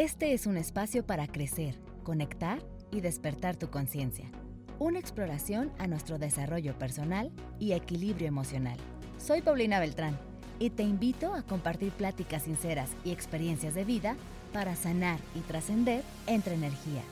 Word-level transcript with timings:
Este 0.00 0.32
es 0.32 0.46
un 0.46 0.56
espacio 0.56 1.04
para 1.04 1.26
crecer, 1.26 1.74
conectar 2.04 2.60
y 2.92 3.00
despertar 3.00 3.56
tu 3.56 3.68
conciencia. 3.68 4.30
Una 4.78 5.00
exploración 5.00 5.72
a 5.76 5.88
nuestro 5.88 6.18
desarrollo 6.18 6.78
personal 6.78 7.32
y 7.58 7.72
equilibrio 7.72 8.28
emocional. 8.28 8.76
Soy 9.18 9.42
Paulina 9.42 9.80
Beltrán 9.80 10.16
y 10.60 10.70
te 10.70 10.84
invito 10.84 11.34
a 11.34 11.42
compartir 11.42 11.90
pláticas 11.90 12.44
sinceras 12.44 12.90
y 13.04 13.10
experiencias 13.10 13.74
de 13.74 13.84
vida 13.84 14.16
para 14.52 14.76
sanar 14.76 15.18
y 15.34 15.40
trascender 15.40 16.04
entre 16.28 16.54
energía. 16.54 17.02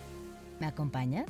¿Me 0.61 0.67
acompañas? 0.67 1.27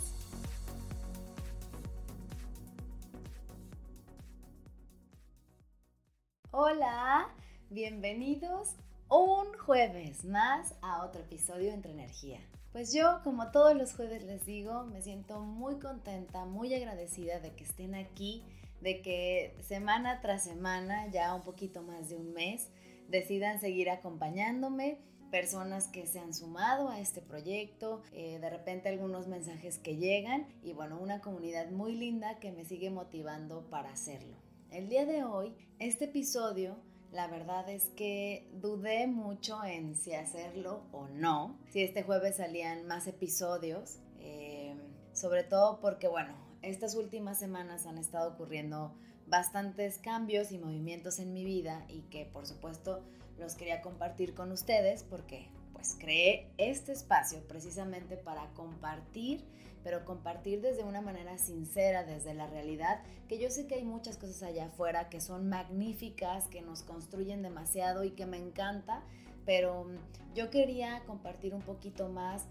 Hola, 6.50 7.30
bienvenidos 7.70 8.76
un 9.08 9.56
jueves 9.58 10.24
más 10.24 10.74
a 10.82 11.04
otro 11.04 11.20
episodio 11.20 11.72
Entre 11.72 11.92
Energía. 11.92 12.40
Pues 12.72 12.92
yo, 12.92 13.20
como 13.22 13.50
todos 13.52 13.74
los 13.76 13.94
jueves 13.94 14.24
les 14.24 14.44
digo, 14.44 14.84
me 14.84 15.00
siento 15.00 15.40
muy 15.40 15.78
contenta, 15.78 16.44
muy 16.44 16.74
agradecida 16.74 17.38
de 17.38 17.52
que 17.54 17.64
estén 17.64 17.94
aquí, 17.94 18.42
de 18.80 19.00
que 19.02 19.56
semana 19.62 20.20
tras 20.20 20.44
semana, 20.44 21.06
ya 21.10 21.34
un 21.34 21.42
poquito 21.42 21.82
más 21.82 22.08
de 22.08 22.16
un 22.16 22.32
mes, 22.34 22.68
decidan 23.08 23.60
seguir 23.60 23.90
acompañándome, 23.90 24.98
personas 25.30 25.86
que 25.88 26.06
se 26.06 26.18
han 26.18 26.34
sumado 26.34 26.88
a 26.88 27.00
este 27.00 27.22
proyecto, 27.22 28.02
eh, 28.12 28.38
de 28.40 28.50
repente 28.50 28.88
algunos 28.88 29.28
mensajes 29.28 29.78
que 29.78 29.96
llegan 29.96 30.46
y 30.62 30.72
bueno, 30.72 30.98
una 31.00 31.20
comunidad 31.20 31.70
muy 31.70 31.94
linda 31.94 32.38
que 32.40 32.52
me 32.52 32.64
sigue 32.64 32.90
motivando 32.90 33.70
para 33.70 33.90
hacerlo. 33.90 34.36
El 34.70 34.88
día 34.88 35.06
de 35.06 35.24
hoy, 35.24 35.54
este 35.78 36.06
episodio 36.06 36.76
la 37.12 37.28
verdad 37.28 37.68
es 37.68 37.84
que 37.96 38.48
dudé 38.60 39.06
mucho 39.06 39.62
en 39.64 39.96
si 39.96 40.14
hacerlo 40.14 40.82
o 40.92 41.08
no, 41.08 41.58
si 41.70 41.82
este 41.82 42.02
jueves 42.02 42.36
salían 42.36 42.86
más 42.86 43.06
episodios, 43.06 43.98
eh, 44.20 44.74
sobre 45.12 45.44
todo 45.44 45.80
porque, 45.80 46.08
bueno, 46.08 46.34
estas 46.62 46.94
últimas 46.94 47.38
semanas 47.38 47.86
han 47.86 47.98
estado 47.98 48.32
ocurriendo 48.32 48.92
bastantes 49.26 49.98
cambios 49.98 50.52
y 50.52 50.58
movimientos 50.58 51.18
en 51.18 51.32
mi 51.32 51.44
vida 51.44 51.84
y 51.88 52.02
que 52.02 52.26
por 52.26 52.46
supuesto 52.46 53.02
los 53.38 53.54
quería 53.54 53.82
compartir 53.82 54.34
con 54.34 54.52
ustedes 54.52 55.02
porque 55.02 55.48
pues 55.76 55.96
creé 55.98 56.50
este 56.58 56.92
espacio 56.92 57.46
precisamente 57.46 58.16
para 58.16 58.52
compartir 58.54 59.44
pero 59.86 60.04
compartir 60.04 60.62
desde 60.62 60.82
una 60.82 61.00
manera 61.00 61.38
sincera, 61.38 62.02
desde 62.02 62.34
la 62.34 62.48
realidad, 62.48 63.04
que 63.28 63.38
yo 63.38 63.50
sé 63.50 63.68
que 63.68 63.76
hay 63.76 63.84
muchas 63.84 64.16
cosas 64.16 64.42
allá 64.42 64.66
afuera 64.66 65.08
que 65.08 65.20
son 65.20 65.48
magníficas, 65.48 66.48
que 66.48 66.60
nos 66.60 66.82
construyen 66.82 67.40
demasiado 67.40 68.02
y 68.02 68.10
que 68.10 68.26
me 68.26 68.36
encanta, 68.36 69.04
pero 69.44 69.86
yo 70.34 70.50
quería 70.50 71.04
compartir 71.06 71.54
un 71.54 71.62
poquito 71.62 72.08
más 72.08 72.46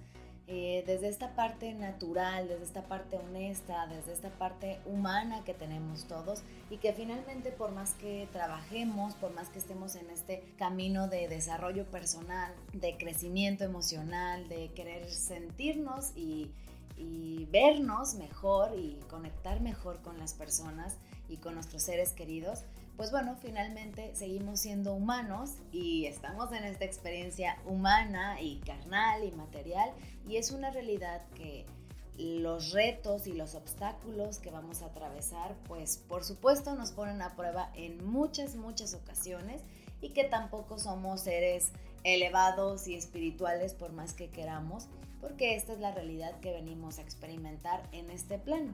eh, 0.47 0.83
desde 0.85 1.07
esta 1.07 1.35
parte 1.35 1.73
natural, 1.73 2.47
desde 2.47 2.63
esta 2.63 2.83
parte 2.83 3.17
honesta, 3.17 3.87
desde 3.87 4.13
esta 4.13 4.29
parte 4.29 4.79
humana 4.85 5.43
que 5.43 5.53
tenemos 5.53 6.05
todos 6.05 6.43
y 6.69 6.77
que 6.77 6.93
finalmente 6.93 7.51
por 7.51 7.71
más 7.71 7.93
que 7.93 8.27
trabajemos, 8.31 9.15
por 9.15 9.33
más 9.33 9.49
que 9.49 9.59
estemos 9.59 9.95
en 9.95 10.09
este 10.09 10.43
camino 10.57 11.07
de 11.07 11.27
desarrollo 11.27 11.85
personal, 11.85 12.53
de 12.73 12.95
crecimiento 12.97 13.63
emocional, 13.63 14.47
de 14.47 14.69
querer 14.73 15.09
sentirnos 15.09 16.11
y 16.15 16.51
y 16.97 17.45
vernos 17.51 18.15
mejor 18.15 18.77
y 18.77 18.97
conectar 19.09 19.59
mejor 19.61 20.01
con 20.01 20.17
las 20.17 20.33
personas 20.33 20.95
y 21.27 21.37
con 21.37 21.55
nuestros 21.55 21.83
seres 21.83 22.13
queridos, 22.13 22.63
pues 22.97 23.11
bueno, 23.11 23.35
finalmente 23.41 24.15
seguimos 24.15 24.59
siendo 24.59 24.93
humanos 24.93 25.55
y 25.71 26.05
estamos 26.05 26.51
en 26.53 26.63
esta 26.63 26.85
experiencia 26.85 27.57
humana 27.65 28.41
y 28.41 28.59
carnal 28.59 29.23
y 29.23 29.31
material 29.31 29.91
y 30.27 30.37
es 30.37 30.51
una 30.51 30.71
realidad 30.71 31.21
que 31.35 31.65
los 32.17 32.71
retos 32.71 33.27
y 33.27 33.33
los 33.33 33.55
obstáculos 33.55 34.39
que 34.39 34.49
vamos 34.49 34.81
a 34.81 34.85
atravesar, 34.85 35.55
pues 35.67 35.97
por 35.97 36.23
supuesto 36.23 36.73
nos 36.75 36.91
ponen 36.91 37.21
a 37.21 37.35
prueba 37.35 37.71
en 37.75 38.05
muchas, 38.05 38.55
muchas 38.55 38.93
ocasiones 38.93 39.61
y 40.01 40.09
que 40.09 40.23
tampoco 40.23 40.79
somos 40.79 41.21
seres 41.21 41.71
elevados 42.03 42.87
y 42.87 42.95
espirituales 42.95 43.73
por 43.73 43.91
más 43.91 44.13
que 44.13 44.29
queramos 44.29 44.87
porque 45.25 45.55
esta 45.55 45.73
es 45.73 45.79
la 45.79 45.91
realidad 45.91 46.39
que 46.39 46.51
venimos 46.51 46.99
a 46.99 47.01
experimentar 47.01 47.81
en 47.91 48.11
este 48.11 48.37
plano. 48.37 48.73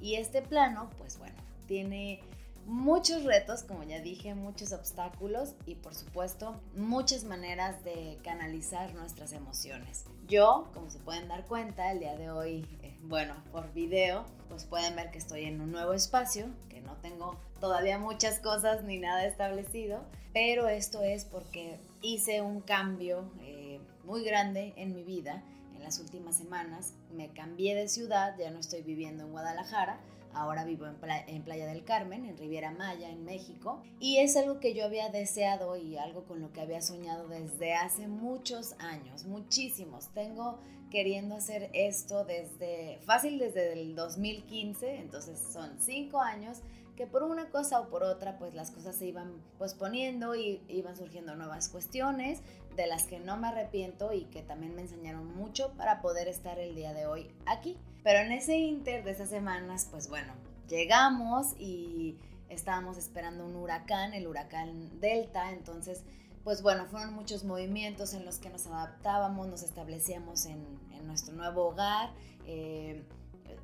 Y 0.00 0.14
este 0.14 0.42
plano, 0.42 0.90
pues 0.96 1.18
bueno, 1.18 1.34
tiene 1.66 2.20
muchos 2.68 3.24
retos, 3.24 3.62
como 3.62 3.82
ya 3.82 4.00
dije, 4.00 4.34
muchos 4.34 4.72
obstáculos 4.72 5.54
y 5.64 5.74
por 5.74 5.94
supuesto 5.94 6.60
muchas 6.76 7.24
maneras 7.24 7.82
de 7.82 8.18
canalizar 8.22 8.94
nuestras 8.94 9.32
emociones. 9.32 10.04
Yo, 10.28 10.68
como 10.74 10.90
se 10.90 10.98
pueden 10.98 11.28
dar 11.28 11.46
cuenta, 11.46 11.90
el 11.90 12.00
día 12.00 12.14
de 12.16 12.30
hoy, 12.30 12.66
eh, 12.82 12.94
bueno, 13.02 13.34
por 13.50 13.72
video, 13.72 14.26
pues 14.50 14.64
pueden 14.64 14.94
ver 14.96 15.10
que 15.10 15.18
estoy 15.18 15.44
en 15.44 15.62
un 15.62 15.72
nuevo 15.72 15.94
espacio, 15.94 16.46
que 16.68 16.82
no 16.82 16.92
tengo 16.96 17.36
todavía 17.58 17.98
muchas 17.98 18.38
cosas 18.38 18.84
ni 18.84 18.98
nada 18.98 19.24
establecido, 19.24 20.04
pero 20.34 20.68
esto 20.68 21.02
es 21.02 21.24
porque 21.24 21.80
hice 22.02 22.42
un 22.42 22.60
cambio 22.60 23.30
eh, 23.40 23.80
muy 24.04 24.22
grande 24.24 24.74
en 24.76 24.94
mi 24.94 25.04
vida 25.04 25.42
en 25.74 25.82
las 25.82 25.98
últimas 26.00 26.36
semanas. 26.36 26.92
Me 27.16 27.30
cambié 27.30 27.74
de 27.74 27.88
ciudad, 27.88 28.36
ya 28.38 28.50
no 28.50 28.58
estoy 28.58 28.82
viviendo 28.82 29.24
en 29.24 29.32
Guadalajara, 29.32 29.98
ahora 30.38 30.64
vivo 30.64 30.86
en, 30.86 31.42
Playa 31.42 31.66
del 31.66 31.84
Carmen, 31.84 32.24
en 32.24 32.36
Riviera 32.36 32.70
Maya, 32.70 33.10
en 33.10 33.24
México. 33.24 33.82
Y 33.98 34.18
es 34.18 34.36
algo 34.36 34.60
que 34.60 34.72
yo 34.74 34.84
había 34.84 35.10
deseado 35.10 35.76
y 35.76 35.96
algo 35.96 36.24
con 36.24 36.40
lo 36.40 36.52
que 36.52 36.60
había 36.60 36.80
soñado 36.80 37.28
desde 37.28 37.74
hace 37.74 38.06
muchos 38.06 38.74
años, 38.78 39.24
muchísimos. 39.24 40.08
Tengo 40.14 40.58
queriendo 40.90 41.34
hacer 41.34 41.70
esto 41.74 42.24
desde, 42.24 42.98
fácil 43.04 43.38
desde 43.38 43.72
el 43.72 43.94
2015, 43.94 45.00
entonces 45.00 45.38
son 45.38 45.78
cinco 45.80 46.20
años 46.20 46.62
que 46.96 47.06
por 47.06 47.22
una 47.22 47.50
cosa 47.50 47.80
o 47.80 47.90
por 47.90 48.02
otra 48.02 48.38
pues 48.38 48.54
las 48.54 48.72
cosas 48.72 48.96
se 48.96 49.06
iban 49.06 49.40
posponiendo 49.56 50.34
y 50.34 50.60
iban 50.68 50.96
surgiendo 50.96 51.36
nuevas 51.36 51.68
cuestiones 51.68 52.40
de 52.78 52.86
las 52.86 53.08
que 53.08 53.18
no 53.18 53.36
me 53.36 53.48
arrepiento 53.48 54.12
y 54.12 54.26
que 54.26 54.40
también 54.40 54.76
me 54.76 54.82
enseñaron 54.82 55.34
mucho 55.36 55.72
para 55.76 56.00
poder 56.00 56.28
estar 56.28 56.60
el 56.60 56.76
día 56.76 56.94
de 56.94 57.06
hoy 57.06 57.28
aquí. 57.44 57.76
Pero 58.04 58.20
en 58.20 58.30
ese 58.30 58.56
inter 58.56 59.02
de 59.02 59.10
esas 59.10 59.28
semanas 59.28 59.88
pues 59.90 60.08
bueno, 60.08 60.32
llegamos 60.68 61.54
y 61.58 62.16
estábamos 62.48 62.96
esperando 62.96 63.44
un 63.44 63.56
huracán, 63.56 64.14
el 64.14 64.28
huracán 64.28 65.00
Delta, 65.00 65.50
entonces 65.50 66.04
pues 66.44 66.62
bueno, 66.62 66.86
fueron 66.86 67.14
muchos 67.14 67.42
movimientos 67.42 68.14
en 68.14 68.24
los 68.24 68.38
que 68.38 68.48
nos 68.48 68.68
adaptábamos, 68.68 69.48
nos 69.48 69.64
establecíamos 69.64 70.46
en, 70.46 70.64
nuestro 71.04 71.34
nuevo 71.34 71.68
hogar. 71.68 72.10
Eh, 72.46 73.02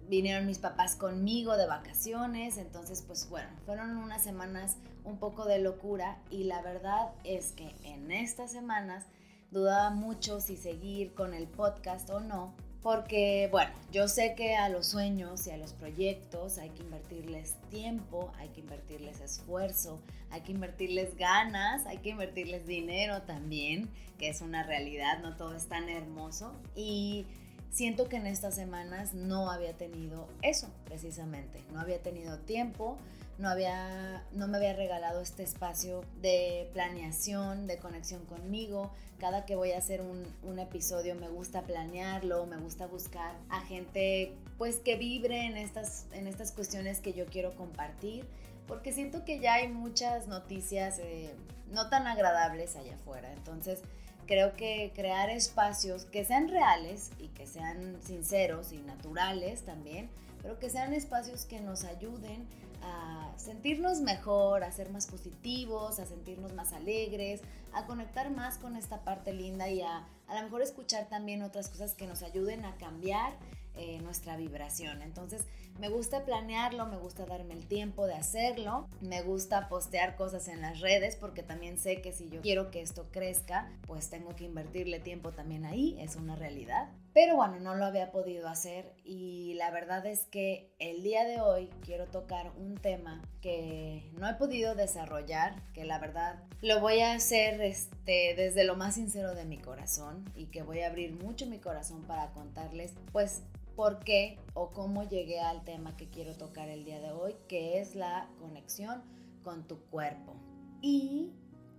vinieron 0.09 0.47
mis 0.47 0.59
papás 0.59 0.97
conmigo 0.97 1.56
de 1.56 1.66
vacaciones, 1.66 2.59
entonces 2.59 3.03
pues 3.06 3.28
bueno, 3.28 3.48
fueron 3.65 3.97
unas 3.97 4.22
semanas 4.22 4.76
un 5.04 5.19
poco 5.19 5.44
de 5.44 5.59
locura 5.59 6.19
y 6.31 6.44
la 6.44 6.62
verdad 6.62 7.12
es 7.25 7.53
que 7.53 7.75
en 7.84 8.10
estas 8.10 8.53
semanas 8.53 9.04
dudaba 9.50 9.91
mucho 9.91 10.41
si 10.41 10.56
seguir 10.56 11.15
con 11.15 11.34
el 11.34 11.47
podcast 11.47 12.10
o 12.10 12.20
no, 12.20 12.54
porque 12.82 13.48
bueno, 13.50 13.70
yo 13.92 14.09
sé 14.09 14.34
que 14.34 14.56
a 14.56 14.69
los 14.69 14.88
sueños 14.88 15.47
y 15.47 15.50
a 15.50 15.56
los 15.56 15.72
proyectos 15.72 16.59
hay 16.59 16.69
que 16.71 16.82
invertirles 16.82 17.54
tiempo, 17.71 18.31
hay 18.36 18.48
que 18.50 18.60
invertirles 18.60 19.21
esfuerzo, 19.21 20.00
hay 20.31 20.42
que 20.42 20.53
invertirles 20.53 21.16
ganas, 21.16 21.86
hay 21.86 21.98
que 21.98 22.10
invertirles 22.10 22.66
dinero 22.66 23.22
también, 23.22 23.88
que 24.19 24.28
es 24.28 24.42
una 24.42 24.65
realidad, 24.65 25.21
no 25.21 25.34
todo 25.36 25.54
es 25.54 25.66
tan 25.66 25.88
hermoso. 25.88 26.53
Y 26.76 27.26
siento 27.74 28.08
que 28.08 28.16
en 28.16 28.28
estas 28.28 28.54
semanas 28.54 29.14
no 29.14 29.50
había 29.50 29.72
tenido 29.72 30.28
eso 30.42 30.68
precisamente, 30.84 31.60
no 31.72 31.80
había 31.80 32.00
tenido 32.00 32.38
tiempo, 32.38 32.96
no, 33.36 33.48
había, 33.48 34.24
no 34.30 34.46
me 34.46 34.58
había 34.58 34.74
regalado 34.74 35.20
este 35.20 35.42
espacio 35.42 36.04
de 36.22 36.70
planeación, 36.72 37.66
de 37.66 37.78
conexión 37.78 38.24
conmigo. 38.26 38.92
Cada 39.18 39.44
que 39.44 39.56
voy 39.56 39.72
a 39.72 39.78
hacer 39.78 40.02
un, 40.02 40.58
episodio 40.60 41.16
me 41.16 41.28
gusta 41.28 41.62
planearlo, 41.62 42.47
me 42.47 42.59
gusta 42.59 42.86
buscar 42.86 43.34
a 43.48 43.60
gente 43.60 44.36
pues 44.56 44.77
que 44.77 44.94
vibre 44.94 45.47
en 45.47 45.56
estas, 45.56 46.06
en 46.12 46.28
estas 46.28 46.53
cuestiones 46.53 47.00
que 47.00 47.12
yo 47.12 47.27
quiero 47.27 47.56
compartir, 47.56 48.24
porque 48.68 48.92
siento 48.92 49.24
que 49.24 49.41
ya 49.41 49.54
hay 49.54 49.66
muchas 49.66 50.28
noticias 50.28 51.00
eh, 51.00 51.34
no 51.72 51.88
tan 51.88 52.06
agradables 52.06 52.77
allá 52.77 52.94
afuera. 52.94 53.32
Entonces, 53.32 53.80
creo 54.26 54.56
que 54.56 54.92
crear 54.94 55.30
espacios 55.30 56.04
que 56.06 56.24
sean 56.24 56.48
reales 56.48 57.10
y 57.18 57.28
que 57.28 57.47
sean 57.47 57.98
sinceros 58.03 58.72
y 58.72 58.78
naturales 58.78 59.62
también, 59.62 60.09
pero 60.42 60.59
que 60.59 60.71
sean 60.71 60.92
espacios 60.92 61.44
que 61.44 61.60
nos 61.60 61.84
ayuden 61.84 62.47
a 62.82 63.32
sentirnos 63.36 64.00
mejor, 64.00 64.62
a 64.62 64.71
ser 64.71 64.91
más 64.91 65.06
positivos, 65.06 65.98
a 65.98 66.06
sentirnos 66.06 66.53
más 66.53 66.72
alegres, 66.72 67.41
a 67.72 67.86
conectar 67.86 68.30
más 68.30 68.59
con 68.59 68.76
esta 68.76 69.04
parte 69.04 69.32
linda 69.32 69.68
y 69.68 69.80
a, 69.80 70.06
a 70.27 70.34
lo 70.34 70.42
mejor 70.42 70.62
escuchar 70.62 71.09
también 71.09 71.42
otras 71.42 71.68
cosas 71.68 71.94
que 71.94 72.06
nos 72.06 72.22
ayuden 72.22 72.65
a 72.65 72.77
cambiar 72.77 73.32
eh, 73.76 73.98
nuestra 74.00 74.36
vibración. 74.36 75.03
Entonces, 75.03 75.44
me 75.78 75.88
gusta 75.88 76.24
planearlo, 76.24 76.86
me 76.86 76.97
gusta 76.97 77.26
darme 77.26 77.54
el 77.54 77.66
tiempo 77.66 78.06
de 78.06 78.15
hacerlo, 78.15 78.88
me 79.00 79.22
gusta 79.22 79.68
postear 79.68 80.15
cosas 80.15 80.47
en 80.47 80.60
las 80.60 80.80
redes 80.80 81.16
porque 81.16 81.42
también 81.42 81.78
sé 81.78 82.00
que 82.00 82.12
si 82.12 82.28
yo 82.28 82.41
quiero 82.42 82.71
que 82.71 82.80
esto 82.80 83.09
crezca, 83.10 83.68
pues 83.86 84.09
tengo 84.09 84.36
que 84.36 84.44
invertirle 84.44 85.00
tiempo 85.00 85.32
también 85.32 85.65
ahí, 85.65 85.97
es 85.98 86.15
una 86.15 86.36
realidad. 86.36 86.91
Pero 87.12 87.36
bueno, 87.36 87.59
no 87.60 87.74
lo 87.74 87.84
había 87.84 88.12
podido 88.12 88.48
hacer 88.48 88.92
y 89.04 89.54
la 89.54 89.71
verdad 89.71 90.06
es 90.06 90.27
que 90.27 90.72
el 90.78 91.03
día 91.03 91.24
de 91.24 91.41
hoy 91.41 91.70
quiero 91.84 92.06
tocar 92.06 92.53
un 92.56 92.77
tema 92.77 93.22
que 93.41 94.10
no 94.18 94.28
he 94.28 94.34
podido 94.34 94.74
desarrollar, 94.74 95.60
que 95.72 95.84
la 95.84 95.98
verdad 95.98 96.42
lo 96.60 96.80
voy 96.80 97.00
a 97.00 97.15
hacer 97.15 97.60
este, 97.60 98.34
desde 98.36 98.65
lo 98.65 98.77
más 98.77 98.94
sincero 98.94 99.34
de 99.34 99.44
mi 99.44 99.59
corazón 99.59 100.24
y 100.34 100.47
que 100.47 100.62
voy 100.62 100.80
a 100.80 100.88
abrir 100.88 101.12
mucho 101.12 101.47
mi 101.47 101.59
corazón 101.59 102.03
para 102.03 102.32
contarles 102.32 102.94
pues 103.12 103.42
por 103.76 104.00
qué 104.00 104.38
o 104.54 104.71
cómo 104.71 105.03
llegué 105.03 105.41
al 105.41 105.65
tema 105.65 105.97
que 105.97 106.09
quiero 106.09 106.34
tocar 106.36 106.68
el 106.68 106.84
día 106.84 107.00
de 107.00 107.12
hoy, 107.12 107.34
que 107.48 107.80
es 107.80 107.94
la 107.94 108.28
conexión 108.38 109.03
con 109.42 109.66
tu 109.66 109.78
cuerpo. 109.91 110.34
Y 110.80 111.32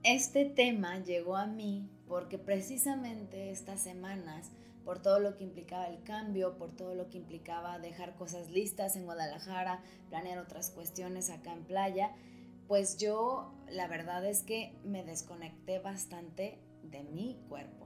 este 0.03 0.45
tema 0.45 0.99
llegó 0.99 1.35
a 1.35 1.47
mí 1.47 1.89
porque 2.07 2.37
precisamente 2.37 3.49
estas 3.51 3.81
semanas, 3.81 4.51
por 4.83 5.01
todo 5.01 5.19
lo 5.19 5.35
que 5.35 5.43
implicaba 5.43 5.87
el 5.87 6.03
cambio, 6.03 6.57
por 6.57 6.75
todo 6.75 6.93
lo 6.95 7.09
que 7.09 7.17
implicaba 7.17 7.79
dejar 7.79 8.15
cosas 8.15 8.49
listas 8.51 8.95
en 8.95 9.05
Guadalajara, 9.05 9.81
planear 10.09 10.37
otras 10.37 10.69
cuestiones 10.69 11.29
acá 11.29 11.53
en 11.53 11.63
playa, 11.63 12.11
pues 12.67 12.97
yo 12.97 13.53
la 13.69 13.87
verdad 13.87 14.25
es 14.25 14.43
que 14.43 14.75
me 14.83 15.03
desconecté 15.03 15.79
bastante 15.79 16.59
de 16.83 17.03
mi 17.03 17.39
cuerpo. 17.49 17.84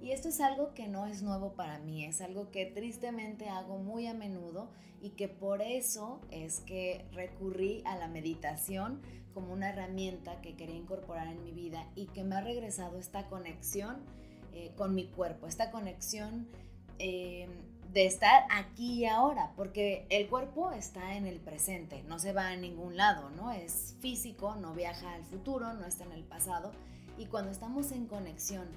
Y 0.00 0.12
esto 0.12 0.28
es 0.28 0.40
algo 0.40 0.72
que 0.72 0.88
no 0.88 1.06
es 1.06 1.22
nuevo 1.22 1.52
para 1.52 1.78
mí, 1.78 2.04
es 2.04 2.20
algo 2.22 2.50
que 2.50 2.64
tristemente 2.66 3.48
hago 3.48 3.78
muy 3.78 4.06
a 4.06 4.14
menudo 4.14 4.70
y 5.02 5.10
que 5.10 5.28
por 5.28 5.60
eso 5.60 6.20
es 6.30 6.60
que 6.60 7.04
recurrí 7.12 7.82
a 7.84 7.96
la 7.96 8.08
meditación 8.08 9.02
como 9.34 9.52
una 9.52 9.70
herramienta 9.70 10.40
que 10.40 10.56
quería 10.56 10.76
incorporar 10.76 11.28
en 11.28 11.42
mi 11.44 11.52
vida 11.52 11.86
y 11.94 12.06
que 12.06 12.24
me 12.24 12.36
ha 12.36 12.40
regresado 12.40 12.98
esta 12.98 13.28
conexión 13.28 13.98
eh, 14.52 14.72
con 14.76 14.94
mi 14.94 15.06
cuerpo, 15.06 15.46
esta 15.46 15.70
conexión 15.70 16.48
eh, 16.98 17.46
de 17.92 18.06
estar 18.06 18.44
aquí 18.50 19.00
y 19.00 19.06
ahora, 19.06 19.52
porque 19.56 20.06
el 20.10 20.28
cuerpo 20.28 20.70
está 20.70 21.16
en 21.16 21.26
el 21.26 21.40
presente, 21.40 22.02
no 22.04 22.18
se 22.18 22.32
va 22.32 22.48
a 22.48 22.56
ningún 22.56 22.96
lado, 22.96 23.30
¿no? 23.30 23.50
Es 23.50 23.96
físico, 24.00 24.54
no 24.56 24.74
viaja 24.74 25.12
al 25.12 25.24
futuro, 25.24 25.72
no 25.74 25.86
está 25.86 26.04
en 26.04 26.12
el 26.12 26.24
pasado 26.24 26.72
y 27.18 27.26
cuando 27.26 27.50
estamos 27.50 27.92
en 27.92 28.06
conexión, 28.06 28.68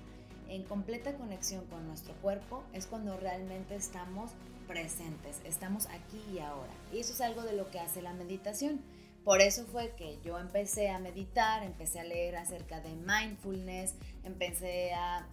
en 0.50 0.64
completa 0.64 1.14
conexión 1.14 1.66
con 1.66 1.88
nuestro 1.88 2.14
cuerpo 2.16 2.64
es 2.74 2.88
cuando 2.88 3.18
realmente 3.18 3.76
estamos 3.76 4.32
presentes, 4.68 5.42
estamos 5.46 5.88
aquí 5.88 6.22
y 6.34 6.40
ahora. 6.40 6.72
Y 6.92 7.00
eso 7.00 7.14
es 7.14 7.22
algo 7.22 7.44
de 7.44 7.54
lo 7.54 7.70
que 7.70 7.80
hace 7.80 8.02
la 8.02 8.14
meditación. 8.14 8.82
Por 9.24 9.42
eso 9.42 9.66
fue 9.66 9.94
que 9.96 10.20
yo 10.24 10.38
empecé 10.38 10.90
a 10.90 11.00
meditar, 11.00 11.64
empecé 11.64 12.02
a 12.02 12.04
leer 12.04 12.36
acerca 12.36 12.82
de 12.82 12.94
mindfulness, 12.96 13.96
empecé 14.24 14.94
a, 14.94 15.28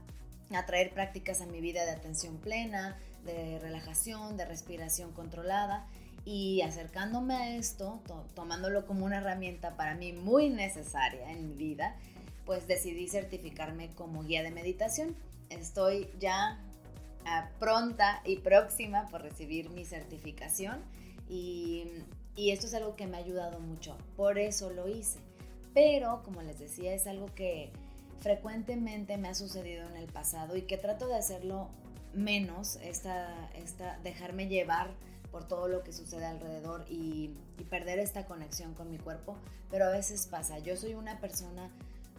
traer 0.67 0.93
prácticas 0.93 1.41
a 1.41 1.47
mi 1.47 1.61
vida 1.61 1.85
de 1.85 1.93
atención 1.93 2.37
plena, 2.39 2.99
de 3.25 3.59
relajación, 3.59 4.37
de 4.37 4.45
respiración 4.45 5.13
controlada. 5.13 5.87
Y 6.25 6.61
acercándome 6.61 7.35
a 7.35 7.57
esto, 7.57 8.03
tomándolo 8.35 8.87
como 8.87 9.07
una 9.07 9.19
herramienta 9.19 9.77
para 9.77 9.95
mí 9.95 10.13
muy 10.13 10.51
necesaria 10.51 11.31
en 11.33 11.49
mi 11.49 11.55
vida, 11.55 11.97
pues 12.51 12.67
decidí 12.67 13.07
certificarme 13.07 13.91
como 13.95 14.25
guía 14.25 14.43
de 14.43 14.51
meditación. 14.51 15.15
Estoy 15.51 16.09
ya 16.19 16.59
ah, 17.25 17.49
pronta 17.61 18.23
y 18.25 18.39
próxima 18.39 19.07
por 19.09 19.23
recibir 19.23 19.71
mi 19.71 19.85
certificación 19.85 20.83
y, 21.29 21.85
y 22.35 22.51
esto 22.51 22.67
es 22.67 22.75
algo 22.75 22.97
que 22.97 23.07
me 23.07 23.19
ha 23.19 23.21
ayudado 23.21 23.61
mucho, 23.61 23.97
por 24.17 24.37
eso 24.37 24.69
lo 24.71 24.89
hice. 24.89 25.21
Pero, 25.75 26.25
como 26.25 26.43
les 26.43 26.59
decía, 26.59 26.93
es 26.93 27.07
algo 27.07 27.27
que 27.37 27.71
frecuentemente 28.19 29.17
me 29.17 29.29
ha 29.29 29.35
sucedido 29.35 29.89
en 29.89 29.95
el 29.95 30.09
pasado 30.09 30.57
y 30.57 30.63
que 30.63 30.77
trato 30.77 31.07
de 31.07 31.15
hacerlo 31.15 31.69
menos, 32.15 32.81
esta, 32.83 33.49
esta, 33.55 33.97
dejarme 34.01 34.49
llevar 34.49 34.91
por 35.31 35.47
todo 35.47 35.69
lo 35.69 35.85
que 35.85 35.93
sucede 35.93 36.27
alrededor 36.27 36.85
y, 36.91 37.31
y, 37.59 37.63
perder 37.71 38.01
esta 38.01 38.27
conexión 38.27 38.75
con 38.75 38.91
mi 38.91 38.99
cuerpo, 38.99 39.37
pero 39.71 39.85
a 39.85 39.91
veces 39.91 40.27
pasa. 40.27 40.59
Yo 40.59 40.77
soy 40.77 40.95
una 40.95 41.21
persona 41.21 41.71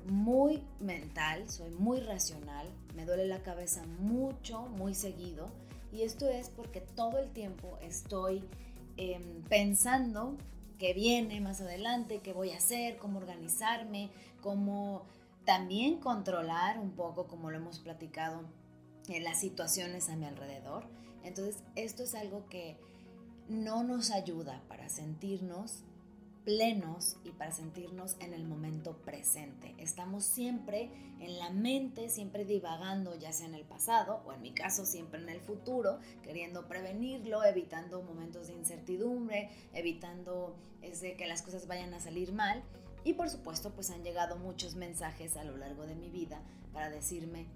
muy 0.07 0.63
mental, 0.79 1.49
soy 1.49 1.71
muy 1.71 1.99
racional, 1.99 2.67
me 2.95 3.05
duele 3.05 3.27
la 3.27 3.43
cabeza 3.43 3.83
mucho, 3.99 4.63
muy 4.63 4.93
seguido. 4.93 5.49
Y 5.91 6.03
esto 6.03 6.27
es 6.29 6.49
porque 6.49 6.81
todo 6.81 7.19
el 7.19 7.31
tiempo 7.31 7.77
estoy 7.81 8.43
em, 8.97 9.43
pensando 9.43 10.37
qué 10.77 10.93
viene 10.93 11.41
más 11.41 11.61
adelante, 11.61 12.21
qué 12.23 12.33
voy 12.33 12.51
a 12.51 12.57
hacer, 12.57 12.97
cómo 12.97 13.19
organizarme, 13.19 14.09
cómo 14.41 15.05
también 15.45 15.99
controlar 15.99 16.79
un 16.79 16.91
poco, 16.91 17.27
como 17.27 17.51
lo 17.51 17.57
hemos 17.57 17.79
platicado, 17.79 18.43
en 19.07 19.23
las 19.23 19.39
situaciones 19.39 20.09
a 20.09 20.15
mi 20.15 20.25
alrededor. 20.25 20.85
Entonces, 21.23 21.63
esto 21.75 22.03
es 22.03 22.15
algo 22.15 22.47
que 22.49 22.77
no 23.49 23.83
nos 23.83 24.11
ayuda 24.11 24.61
para 24.67 24.89
sentirnos 24.89 25.83
plenos 26.43 27.17
y 27.23 27.31
para 27.31 27.51
sentirnos 27.51 28.15
en 28.19 28.33
el 28.33 28.43
momento 28.43 28.97
presente. 28.97 29.75
Estamos 29.77 30.23
siempre 30.23 30.89
en 31.19 31.37
la 31.37 31.51
mente, 31.51 32.09
siempre 32.09 32.45
divagando, 32.45 33.15
ya 33.15 33.31
sea 33.31 33.47
en 33.47 33.55
el 33.55 33.63
pasado 33.63 34.21
o 34.25 34.33
en 34.33 34.41
mi 34.41 34.51
caso 34.51 34.85
siempre 34.85 35.21
en 35.21 35.29
el 35.29 35.39
futuro, 35.39 35.99
queriendo 36.23 36.67
prevenirlo, 36.67 37.43
evitando 37.43 38.01
momentos 38.01 38.47
de 38.47 38.55
incertidumbre, 38.55 39.49
evitando 39.73 40.55
ese, 40.81 41.15
que 41.15 41.27
las 41.27 41.41
cosas 41.41 41.67
vayan 41.67 41.93
a 41.93 41.99
salir 41.99 42.33
mal. 42.33 42.63
Y 43.03 43.13
por 43.13 43.29
supuesto, 43.29 43.71
pues 43.71 43.89
han 43.89 44.03
llegado 44.03 44.37
muchos 44.37 44.75
mensajes 44.75 45.37
a 45.37 45.43
lo 45.43 45.57
largo 45.57 45.85
de 45.85 45.95
mi 45.95 46.09
vida 46.09 46.41
para 46.73 46.89
decirme, 46.89 47.47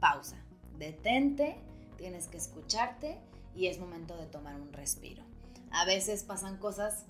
pausa, 0.00 0.42
detente, 0.78 1.56
tienes 1.96 2.28
que 2.28 2.36
escucharte 2.36 3.18
y 3.54 3.66
es 3.66 3.78
momento 3.78 4.16
de 4.16 4.26
tomar 4.26 4.56
un 4.56 4.72
respiro. 4.72 5.22
A 5.70 5.86
veces 5.86 6.22
pasan 6.22 6.58
cosas 6.58 7.06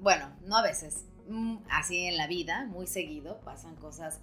bueno, 0.00 0.30
no 0.44 0.56
a 0.56 0.62
veces, 0.62 1.04
mm, 1.28 1.56
así 1.70 2.04
en 2.04 2.16
la 2.16 2.26
vida, 2.26 2.66
muy 2.66 2.86
seguido, 2.86 3.40
pasan 3.40 3.76
cosas 3.76 4.20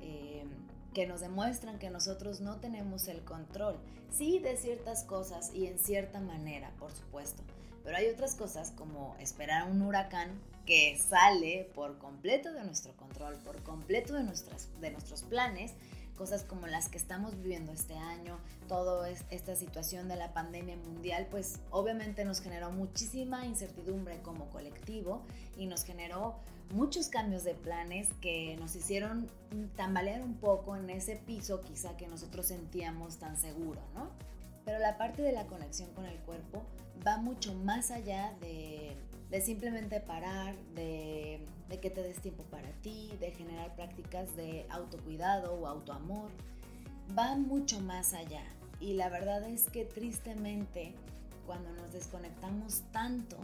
eh, 0.00 0.44
que 0.92 1.06
nos 1.06 1.20
demuestran 1.20 1.78
que 1.78 1.90
nosotros 1.90 2.40
no 2.40 2.56
tenemos 2.56 3.08
el 3.08 3.22
control. 3.24 3.76
Sí, 4.10 4.38
de 4.38 4.56
ciertas 4.56 5.02
cosas 5.02 5.52
y 5.52 5.66
en 5.66 5.78
cierta 5.78 6.20
manera, 6.20 6.70
por 6.78 6.92
supuesto. 6.92 7.42
Pero 7.82 7.96
hay 7.96 8.06
otras 8.08 8.34
cosas 8.34 8.70
como 8.70 9.16
esperar 9.18 9.70
un 9.70 9.82
huracán 9.82 10.30
que 10.64 10.96
sale 10.96 11.68
por 11.74 11.98
completo 11.98 12.52
de 12.52 12.64
nuestro 12.64 12.96
control, 12.96 13.36
por 13.38 13.62
completo 13.62 14.14
de, 14.14 14.22
nuestras, 14.22 14.68
de 14.80 14.90
nuestros 14.90 15.22
planes 15.22 15.72
cosas 16.16 16.44
como 16.44 16.66
las 16.66 16.88
que 16.88 16.98
estamos 16.98 17.36
viviendo 17.36 17.72
este 17.72 17.96
año, 17.96 18.38
toda 18.68 19.08
esta 19.08 19.56
situación 19.56 20.08
de 20.08 20.16
la 20.16 20.32
pandemia 20.32 20.76
mundial, 20.76 21.26
pues 21.30 21.60
obviamente 21.70 22.24
nos 22.24 22.40
generó 22.40 22.70
muchísima 22.70 23.46
incertidumbre 23.46 24.20
como 24.22 24.50
colectivo 24.50 25.22
y 25.56 25.66
nos 25.66 25.84
generó 25.84 26.36
muchos 26.72 27.08
cambios 27.08 27.44
de 27.44 27.54
planes 27.54 28.08
que 28.20 28.56
nos 28.58 28.74
hicieron 28.74 29.28
tambalear 29.76 30.22
un 30.22 30.34
poco 30.34 30.76
en 30.76 30.90
ese 30.90 31.16
piso 31.16 31.60
quizá 31.60 31.96
que 31.96 32.06
nosotros 32.06 32.46
sentíamos 32.46 33.18
tan 33.18 33.36
seguro, 33.36 33.80
¿no? 33.94 34.10
Pero 34.64 34.78
la 34.78 34.96
parte 34.96 35.22
de 35.22 35.32
la 35.32 35.46
conexión 35.46 35.92
con 35.92 36.06
el 36.06 36.16
cuerpo 36.20 36.62
va 37.06 37.18
mucho 37.18 37.54
más 37.54 37.90
allá 37.90 38.34
de, 38.40 38.96
de 39.30 39.40
simplemente 39.40 40.00
parar, 40.00 40.56
de 40.74 41.46
de 41.68 41.80
que 41.80 41.90
te 41.90 42.02
des 42.02 42.20
tiempo 42.20 42.42
para 42.44 42.70
ti, 42.82 43.10
de 43.20 43.30
generar 43.30 43.74
prácticas 43.74 44.34
de 44.36 44.66
autocuidado 44.70 45.54
o 45.54 45.66
autoamor, 45.66 46.30
va 47.16 47.36
mucho 47.36 47.80
más 47.80 48.14
allá. 48.14 48.44
Y 48.80 48.94
la 48.94 49.08
verdad 49.08 49.48
es 49.48 49.70
que 49.70 49.84
tristemente 49.84 50.94
cuando 51.46 51.72
nos 51.72 51.92
desconectamos 51.92 52.82
tanto, 52.92 53.36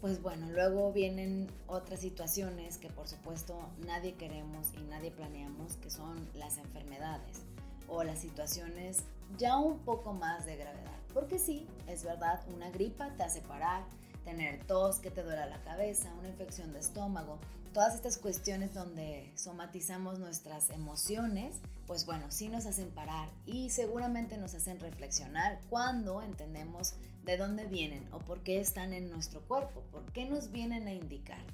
pues 0.00 0.22
bueno, 0.22 0.48
luego 0.50 0.92
vienen 0.92 1.48
otras 1.66 2.00
situaciones 2.00 2.78
que 2.78 2.88
por 2.88 3.08
supuesto 3.08 3.70
nadie 3.86 4.14
queremos 4.14 4.72
y 4.74 4.82
nadie 4.84 5.10
planeamos, 5.10 5.76
que 5.76 5.90
son 5.90 6.28
las 6.34 6.58
enfermedades 6.58 7.42
o 7.88 8.02
las 8.02 8.20
situaciones 8.20 9.04
ya 9.38 9.56
un 9.56 9.78
poco 9.80 10.12
más 10.12 10.46
de 10.46 10.56
gravedad. 10.56 10.96
Porque 11.12 11.38
sí, 11.38 11.66
es 11.86 12.04
verdad, 12.04 12.42
una 12.54 12.70
gripa 12.70 13.08
te 13.16 13.22
hace 13.22 13.40
parar, 13.40 13.84
tener 14.26 14.62
tos, 14.64 14.98
que 14.98 15.12
te 15.12 15.22
duela 15.22 15.46
la 15.46 15.62
cabeza, 15.62 16.12
una 16.18 16.28
infección 16.28 16.72
de 16.72 16.80
estómago, 16.80 17.38
todas 17.72 17.94
estas 17.94 18.18
cuestiones 18.18 18.74
donde 18.74 19.30
somatizamos 19.36 20.18
nuestras 20.18 20.68
emociones, 20.70 21.54
pues 21.86 22.04
bueno, 22.04 22.26
sí 22.30 22.48
nos 22.48 22.66
hacen 22.66 22.90
parar 22.90 23.28
y 23.46 23.70
seguramente 23.70 24.36
nos 24.36 24.54
hacen 24.54 24.80
reflexionar 24.80 25.60
cuando 25.70 26.22
entendemos 26.22 26.94
de 27.24 27.36
dónde 27.36 27.66
vienen 27.66 28.04
o 28.12 28.18
por 28.18 28.42
qué 28.42 28.58
están 28.58 28.92
en 28.92 29.10
nuestro 29.10 29.42
cuerpo, 29.42 29.82
por 29.92 30.04
qué 30.12 30.24
nos 30.24 30.50
vienen 30.50 30.88
a 30.88 30.92
indicar. 30.92 31.44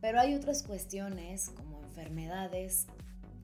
Pero 0.00 0.18
hay 0.18 0.34
otras 0.34 0.64
cuestiones 0.64 1.50
como 1.50 1.80
enfermedades 1.84 2.86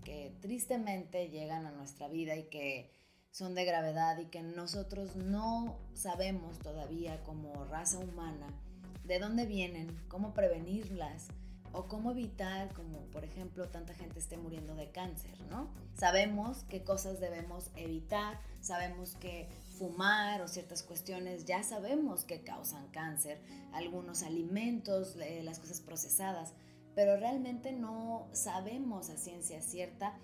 que 0.02 0.34
tristemente 0.40 1.28
llegan 1.28 1.64
a 1.64 1.70
nuestra 1.70 2.08
vida 2.08 2.34
y 2.34 2.44
que 2.44 2.90
son 3.38 3.54
de 3.54 3.64
gravedad 3.64 4.18
y 4.18 4.24
que 4.24 4.42
nosotros 4.42 5.14
no 5.14 5.76
sabemos 5.94 6.58
todavía 6.58 7.22
como 7.22 7.64
raza 7.66 8.00
humana 8.00 8.48
de 9.04 9.20
dónde 9.20 9.46
vienen, 9.46 9.96
cómo 10.08 10.34
prevenirlas 10.34 11.28
o 11.72 11.86
cómo 11.86 12.10
evitar, 12.10 12.74
como 12.74 12.98
por 13.12 13.24
ejemplo 13.24 13.68
tanta 13.68 13.94
gente 13.94 14.18
esté 14.18 14.36
muriendo 14.36 14.74
de 14.74 14.90
cáncer, 14.90 15.30
¿no? 15.50 15.70
Sabemos 15.94 16.64
qué 16.68 16.82
cosas 16.82 17.20
debemos 17.20 17.70
evitar, 17.76 18.40
sabemos 18.60 19.14
que 19.14 19.48
fumar 19.78 20.42
o 20.42 20.48
ciertas 20.48 20.82
cuestiones 20.82 21.44
ya 21.44 21.62
sabemos 21.62 22.24
que 22.24 22.42
causan 22.42 22.88
cáncer, 22.88 23.40
algunos 23.72 24.24
alimentos, 24.24 25.14
las 25.14 25.60
cosas 25.60 25.80
procesadas, 25.80 26.54
pero 26.96 27.16
realmente 27.16 27.70
no 27.70 28.26
sabemos 28.32 29.10
a 29.10 29.16
ciencia 29.16 29.62
cierta 29.62 30.18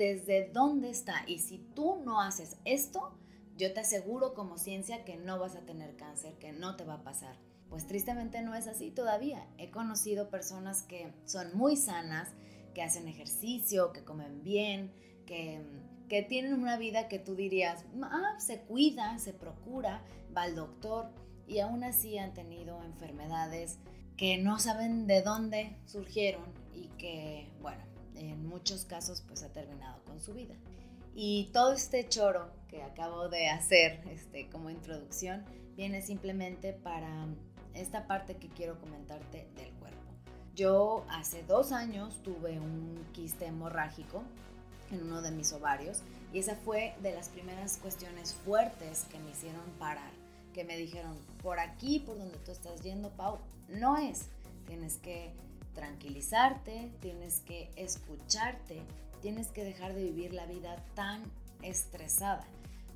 desde 0.00 0.48
dónde 0.50 0.88
está. 0.88 1.24
Y 1.26 1.40
si 1.40 1.58
tú 1.58 2.00
no 2.06 2.22
haces 2.22 2.56
esto, 2.64 3.12
yo 3.58 3.74
te 3.74 3.80
aseguro 3.80 4.32
como 4.32 4.56
ciencia 4.56 5.04
que 5.04 5.16
no 5.16 5.38
vas 5.38 5.56
a 5.56 5.66
tener 5.66 5.94
cáncer, 5.96 6.38
que 6.38 6.52
no 6.52 6.76
te 6.76 6.84
va 6.84 6.94
a 6.94 7.04
pasar. 7.04 7.36
Pues 7.68 7.86
tristemente 7.86 8.40
no 8.40 8.54
es 8.54 8.66
así 8.66 8.90
todavía. 8.90 9.46
He 9.58 9.70
conocido 9.70 10.30
personas 10.30 10.82
que 10.84 11.12
son 11.26 11.54
muy 11.54 11.76
sanas, 11.76 12.30
que 12.72 12.80
hacen 12.80 13.08
ejercicio, 13.08 13.92
que 13.92 14.02
comen 14.02 14.42
bien, 14.42 14.90
que, 15.26 15.60
que 16.08 16.22
tienen 16.22 16.54
una 16.54 16.78
vida 16.78 17.08
que 17.08 17.18
tú 17.18 17.34
dirías, 17.34 17.84
ah, 18.02 18.36
se 18.38 18.62
cuida, 18.62 19.18
se 19.18 19.34
procura, 19.34 20.02
va 20.34 20.44
al 20.44 20.54
doctor 20.54 21.10
y 21.46 21.58
aún 21.58 21.84
así 21.84 22.16
han 22.16 22.32
tenido 22.32 22.82
enfermedades 22.84 23.78
que 24.16 24.38
no 24.38 24.58
saben 24.58 25.06
de 25.06 25.20
dónde 25.20 25.76
surgieron 25.84 26.44
y 26.72 26.88
que, 26.96 27.50
bueno, 27.60 27.82
en 28.14 28.46
muchos 28.46 28.84
casos 28.84 29.22
pues 29.26 29.42
ha 29.42 29.52
terminado 29.52 30.02
con 30.04 30.20
su 30.20 30.34
vida. 30.34 30.54
Y 31.14 31.50
todo 31.52 31.72
este 31.72 32.08
choro 32.08 32.50
que 32.68 32.82
acabo 32.82 33.28
de 33.28 33.48
hacer 33.48 34.00
este, 34.08 34.48
como 34.48 34.70
introducción 34.70 35.44
viene 35.76 36.02
simplemente 36.02 36.72
para 36.72 37.26
esta 37.74 38.06
parte 38.06 38.36
que 38.36 38.48
quiero 38.48 38.78
comentarte 38.80 39.48
del 39.56 39.70
cuerpo. 39.74 39.98
Yo 40.54 41.04
hace 41.08 41.42
dos 41.44 41.72
años 41.72 42.22
tuve 42.22 42.58
un 42.58 43.06
quiste 43.12 43.46
hemorrágico 43.46 44.22
en 44.90 45.02
uno 45.02 45.22
de 45.22 45.30
mis 45.30 45.52
ovarios 45.52 46.02
y 46.32 46.38
esa 46.38 46.54
fue 46.54 46.94
de 47.02 47.12
las 47.12 47.28
primeras 47.28 47.76
cuestiones 47.78 48.34
fuertes 48.34 49.04
que 49.10 49.18
me 49.18 49.30
hicieron 49.30 49.62
parar, 49.78 50.10
que 50.52 50.64
me 50.64 50.76
dijeron, 50.76 51.16
por 51.42 51.58
aquí, 51.58 52.00
por 52.00 52.18
donde 52.18 52.38
tú 52.38 52.52
estás 52.52 52.82
yendo, 52.82 53.10
Pau, 53.10 53.38
no 53.68 53.96
es, 53.96 54.28
tienes 54.66 54.96
que 54.96 55.32
tranquilizarte, 55.74 56.90
tienes 57.00 57.40
que 57.40 57.70
escucharte, 57.76 58.82
tienes 59.22 59.48
que 59.48 59.64
dejar 59.64 59.94
de 59.94 60.04
vivir 60.04 60.32
la 60.32 60.46
vida 60.46 60.76
tan 60.94 61.22
estresada, 61.62 62.44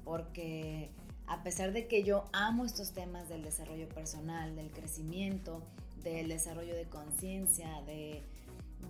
porque 0.05 0.91
a 1.27 1.43
pesar 1.43 1.73
de 1.73 1.87
que 1.87 2.03
yo 2.03 2.25
amo 2.33 2.65
estos 2.65 2.93
temas 2.93 3.29
del 3.29 3.43
desarrollo 3.43 3.89
personal, 3.89 4.57
del 4.57 4.71
crecimiento, 4.71 5.63
del 6.03 6.29
desarrollo 6.29 6.75
de 6.75 6.85
conciencia, 6.85 7.83
de, 7.87 8.23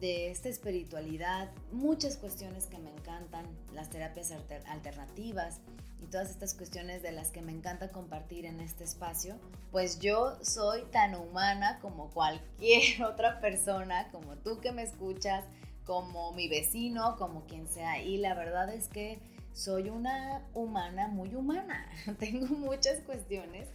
de, 0.04 0.30
esta 0.30 0.50
espiritualidad, 0.50 1.50
muchas 1.72 2.18
cuestiones 2.18 2.66
que 2.66 2.76
me 2.76 2.90
encantan, 2.90 3.46
las 3.72 3.88
terapias 3.88 4.32
alternativas, 4.66 5.60
y 6.02 6.06
todas 6.08 6.30
estas 6.30 6.52
cuestiones 6.52 7.02
de 7.02 7.12
las 7.12 7.30
que 7.30 7.40
me 7.40 7.52
encanta 7.52 7.90
compartir 7.90 8.44
en 8.44 8.60
este 8.60 8.84
espacio, 8.84 9.36
pues 9.72 10.00
yo 10.00 10.36
soy 10.42 10.82
tan 10.92 11.14
humana 11.14 11.78
como 11.80 12.10
cualquier 12.10 13.02
otra 13.10 13.40
persona, 13.40 14.08
como 14.12 14.36
tú 14.36 14.60
que 14.60 14.72
me 14.72 14.82
escuchas, 14.82 15.44
como 15.86 16.32
mi 16.32 16.48
vecino, 16.48 17.16
como 17.16 17.46
quien 17.46 17.66
sea. 17.66 18.02
Y 18.02 18.18
la 18.18 18.34
verdad 18.34 18.68
es 18.74 18.88
que 18.88 19.18
soy 19.54 19.88
una 19.88 20.42
humana 20.52 21.08
muy 21.08 21.34
humana. 21.34 21.88
Tengo 22.18 22.46
muchas 22.48 23.00
cuestiones 23.00 23.68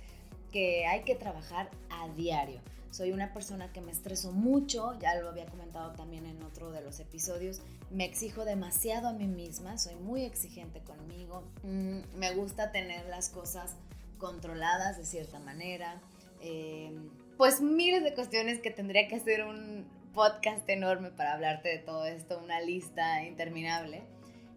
que 0.52 0.86
hay 0.86 1.04
que 1.04 1.16
trabajar 1.16 1.72
a 1.90 2.08
diario. 2.10 2.62
Soy 2.92 3.12
una 3.12 3.34
persona 3.34 3.72
que 3.72 3.82
me 3.82 3.92
estreso 3.92 4.32
mucho, 4.32 4.98
ya 5.00 5.16
lo 5.16 5.30
había 5.30 5.46
comentado 5.46 5.92
también 5.94 6.26
en 6.26 6.42
otro 6.44 6.72
de 6.72 6.82
los 6.82 7.00
episodios. 7.00 7.62
Me 7.92 8.06
exijo 8.06 8.46
demasiado 8.46 9.10
a 9.10 9.14
mí 9.14 9.28
misma, 9.28 9.78
soy 9.78 9.96
muy 9.96 10.24
exigente 10.24 10.82
conmigo. 10.82 11.44
Mm, 11.64 12.00
me 12.18 12.34
gusta 12.34 12.72
tener 12.72 13.06
las 13.08 13.30
cosas 13.30 13.76
controladas 14.18 14.98
de 14.98 15.06
cierta 15.06 15.40
manera. 15.40 16.02
Em, 16.42 17.10
pues 17.38 17.62
miles 17.62 18.04
de 18.04 18.14
cuestiones 18.14 18.60
que 18.60 18.72
tendría 18.72 19.08
que 19.08 19.16
hacer 19.16 19.44
un 19.44 19.86
podcast 20.14 20.68
enorme 20.68 21.12
para 21.12 21.34
hablarte 21.34 21.70
de 21.70 21.80
todo 21.80 22.06
esto, 22.06 22.40
una 22.44 22.60
lista 22.60 23.24
interminable. 23.24 24.04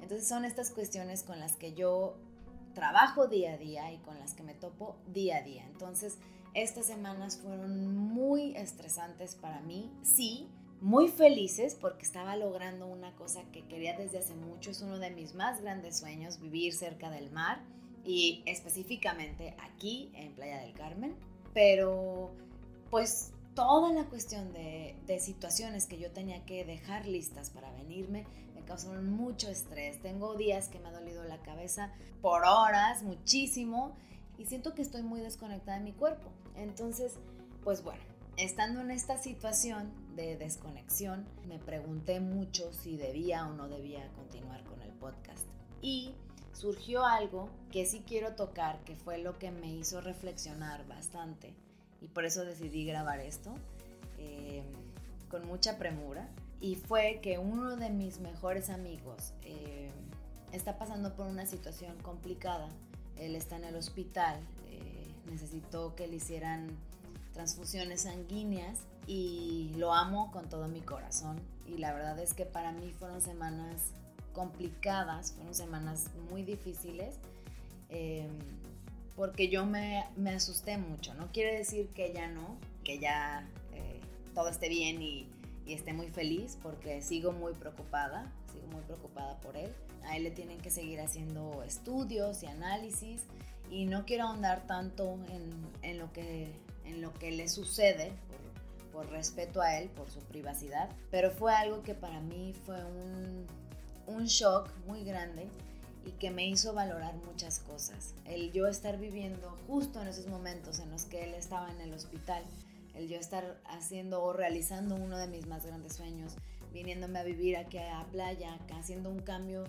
Entonces 0.01 0.27
son 0.27 0.45
estas 0.45 0.71
cuestiones 0.71 1.23
con 1.23 1.39
las 1.39 1.57
que 1.57 1.75
yo 1.75 2.17
trabajo 2.75 3.27
día 3.27 3.55
a 3.55 3.59
día 3.59 3.93
y 3.93 3.99
con 3.99 4.19
las 4.19 4.35
que 4.35 4.43
me 4.43 4.55
topo 4.55 4.97
día 5.07 5.39
a 5.39 5.43
día. 5.43 5.65
Entonces, 5.67 6.19
estas 6.55 6.87
semanas 6.87 7.39
fueron 7.39 7.97
muy 7.97 8.55
estresantes 8.57 9.35
para 9.35 9.61
mí, 9.61 9.91
sí, 10.03 10.49
muy 10.83 11.09
felices 11.09 11.77
porque 11.81 12.03
estaba 12.03 12.37
logrando 12.37 12.87
una 12.87 13.15
cosa 13.15 13.43
que 13.53 13.65
quería 13.69 13.97
desde 13.97 14.19
hace 14.19 14.35
mucho, 14.35 14.71
es 14.71 14.83
uno 14.83 14.99
de 14.99 15.11
mis 15.11 15.35
más 15.35 15.63
grandes 15.63 15.99
sueños, 15.99 16.41
vivir 16.41 16.75
cerca 16.75 17.09
del 17.09 17.31
mar 17.31 17.63
y 18.05 18.43
específicamente 18.47 19.55
aquí 19.61 20.11
en 20.15 20.33
Playa 20.35 20.59
del 20.59 20.75
Carmen, 20.75 21.15
pero 21.55 22.33
pues 22.91 23.33
toda 23.55 23.93
la 23.93 24.05
cuestión 24.05 24.53
de, 24.53 24.97
situaciones 25.21 25.87
que 25.87 25.99
yo 25.99 26.11
tenía 26.11 26.45
que 26.45 26.65
dejar 26.65 27.07
listas 27.07 27.51
para 27.51 27.71
venirme 27.73 28.27
me 28.52 28.52
causaron 28.73 29.11
mucho 29.11 29.51
estrés. 29.51 30.01
Tengo 30.01 30.35
días 30.35 30.69
que 30.69 30.79
me 30.79 30.89
ha 30.89 30.93
dolido 30.93 31.23
la 31.25 31.37
cabeza 31.43 31.93
por 32.23 32.45
horas, 32.45 33.03
muchísimo, 33.03 33.95
y 34.39 34.47
siento 34.47 34.75
que 34.75 34.81
estoy 34.81 35.03
muy 35.03 35.21
desconectada 35.21 35.77
de 35.77 35.85
mi 35.85 35.93
cuerpo. 35.93 36.33
Entonces, 36.57 37.19
pues 37.63 37.85
bueno, 37.85 38.01
estando 38.39 38.81
en 38.81 38.91
esta 38.91 39.19
situación 39.19 39.93
de 40.17 40.39
desconexión, 40.39 41.27
me 41.47 41.59
pregunté 41.59 42.21
mucho 42.21 42.73
si 42.73 42.97
debía 42.97 43.47
o 43.47 43.53
no 43.53 43.69
debía 43.69 44.11
continuar 44.15 44.65
con 44.65 44.81
el 44.81 44.93
podcast. 44.93 45.45
Y 45.83 46.15
surgió 46.55 47.05
algo 47.05 47.51
que 47.71 47.85
sí 47.85 48.03
quiero 48.07 48.37
tocar, 48.37 48.83
que 48.85 48.97
fue 48.97 49.19
lo 49.19 49.39
que 49.39 49.51
me 49.51 49.71
hizo 49.71 50.01
reflexionar 50.01 50.89
bastante. 50.89 51.53
Y 52.01 52.09
por 52.09 52.25
eso 52.25 52.47
decidí 52.47 52.87
grabar 52.87 53.21
esto 53.21 53.55
eh, 54.17 54.63
con 55.29 55.47
mucha 55.47 55.77
premura. 55.77 56.27
Y 56.63 56.77
fue 56.77 57.21
que 57.21 57.39
uno 57.39 57.77
de 57.77 57.91
mis 57.91 58.21
mejores 58.21 58.71
amigos 58.71 59.35
eh, 59.43 59.91
está 60.53 60.79
pasando 60.79 61.15
por 61.15 61.27
una 61.27 61.45
situación 61.45 61.95
complicada. 62.01 62.71
Él 63.19 63.35
está 63.37 63.57
en 63.57 63.65
el 63.65 63.77
hospital, 63.77 64.41
necesitó 65.31 65.95
que 65.95 66.07
le 66.07 66.17
hicieran 66.17 66.69
transfusiones 67.33 68.03
sanguíneas 68.03 68.79
y 69.07 69.73
lo 69.77 69.93
amo 69.95 70.31
con 70.31 70.49
todo 70.49 70.69
mi 70.69 70.81
corazón. 70.81 71.41
Y 71.67 71.79
la 71.79 71.93
verdad 71.93 72.19
es 72.19 72.35
que 72.35 72.45
para 72.45 72.73
mí 72.73 72.93
fueron 72.99 73.21
semanas 73.21 73.93
complicadas, 74.33 75.33
fueron 75.33 75.55
semanas 75.55 76.11
muy 76.31 76.43
difíciles, 76.43 77.17
em, 77.89 78.31
porque 79.17 79.49
yo 79.49 79.67
me, 79.67 80.05
asusté 80.35 80.79
mucho. 80.79 81.15
No 81.15 81.31
quiere 81.33 81.57
decir 81.57 81.89
que 81.89 82.13
ya 82.13 82.29
no, 82.29 82.57
que 82.85 82.99
ya 82.99 83.47
eh, 83.75 84.01
todo 84.35 84.49
esté 84.49 84.69
bien 84.69 85.03
y, 85.03 85.29
y 85.67 85.75
esté 85.75 85.93
muy 85.93 86.09
feliz, 86.09 86.59
porque 86.63 87.03
sigo 87.03 87.33
muy 87.33 87.55
preocupada, 87.55 88.33
sigo 88.53 88.67
muy 88.69 88.83
preocupada 88.83 89.41
por 89.41 89.57
él. 89.57 89.73
A 90.05 90.17
él 90.17 90.25
le 90.25 90.31
tienen 90.31 90.59
que 90.59 90.71
seguir 90.71 91.01
haciendo 91.01 91.63
estudios 91.63 92.43
y 92.43 92.47
análisis 92.47 93.23
y 93.71 93.87
no 93.87 94.05
quiero 94.05 94.25
ahondar 94.25 94.67
tanto 94.67 95.19
en, 95.83 95.99
lo, 95.99 96.13
que, 96.13 96.53
en 96.85 97.01
lo 97.01 97.13
que 97.15 97.31
le 97.31 97.49
sucede 97.49 98.13
por, 98.93 99.09
respeto 99.11 99.63
a 99.63 99.79
él, 99.79 99.89
por 99.91 100.11
su 100.11 100.21
privacidad, 100.21 100.91
pero 101.11 101.31
fue 101.31 101.55
algo 101.55 101.83
que 101.83 101.95
para 101.95 102.21
mí 102.21 102.53
fue 102.67 102.85
un, 102.85 103.47
un 104.07 104.25
shock 104.27 104.71
muy 104.87 105.05
grande 105.05 105.49
y 106.05 106.11
que 106.13 106.31
me 106.31 106.47
hizo 106.47 106.75
valorar 106.75 107.15
muchas 107.27 107.61
cosas. 107.61 108.15
El 108.27 108.53
yo 108.53 108.67
estar 108.67 108.99
viviendo 108.99 109.57
justo 109.67 110.03
en 110.03 110.09
esos 110.09 110.27
momentos 110.27 110.79
en 110.81 110.91
los 110.91 111.05
que 111.05 111.25
él 111.25 111.35
estaba 111.35 111.71
en 111.71 111.81
el 111.81 111.95
hospital, 111.95 112.43
el 112.95 113.09
yo 113.09 113.19
estar 113.19 113.61
haciendo 113.67 114.23
o 114.23 114.33
realizando 114.33 114.97
uno 114.97 115.19
de 115.19 115.27
mis 115.27 115.47
más 115.47 115.67
grandes 115.67 115.95
sueños, 115.95 116.35
viniéndome 116.73 117.19
a 117.19 117.25
vivir 117.25 117.57
aquí 117.57 117.79
a 117.79 118.07
playa, 118.11 118.59
haciendo 118.75 119.11
un 119.11 119.21
cambio 119.21 119.65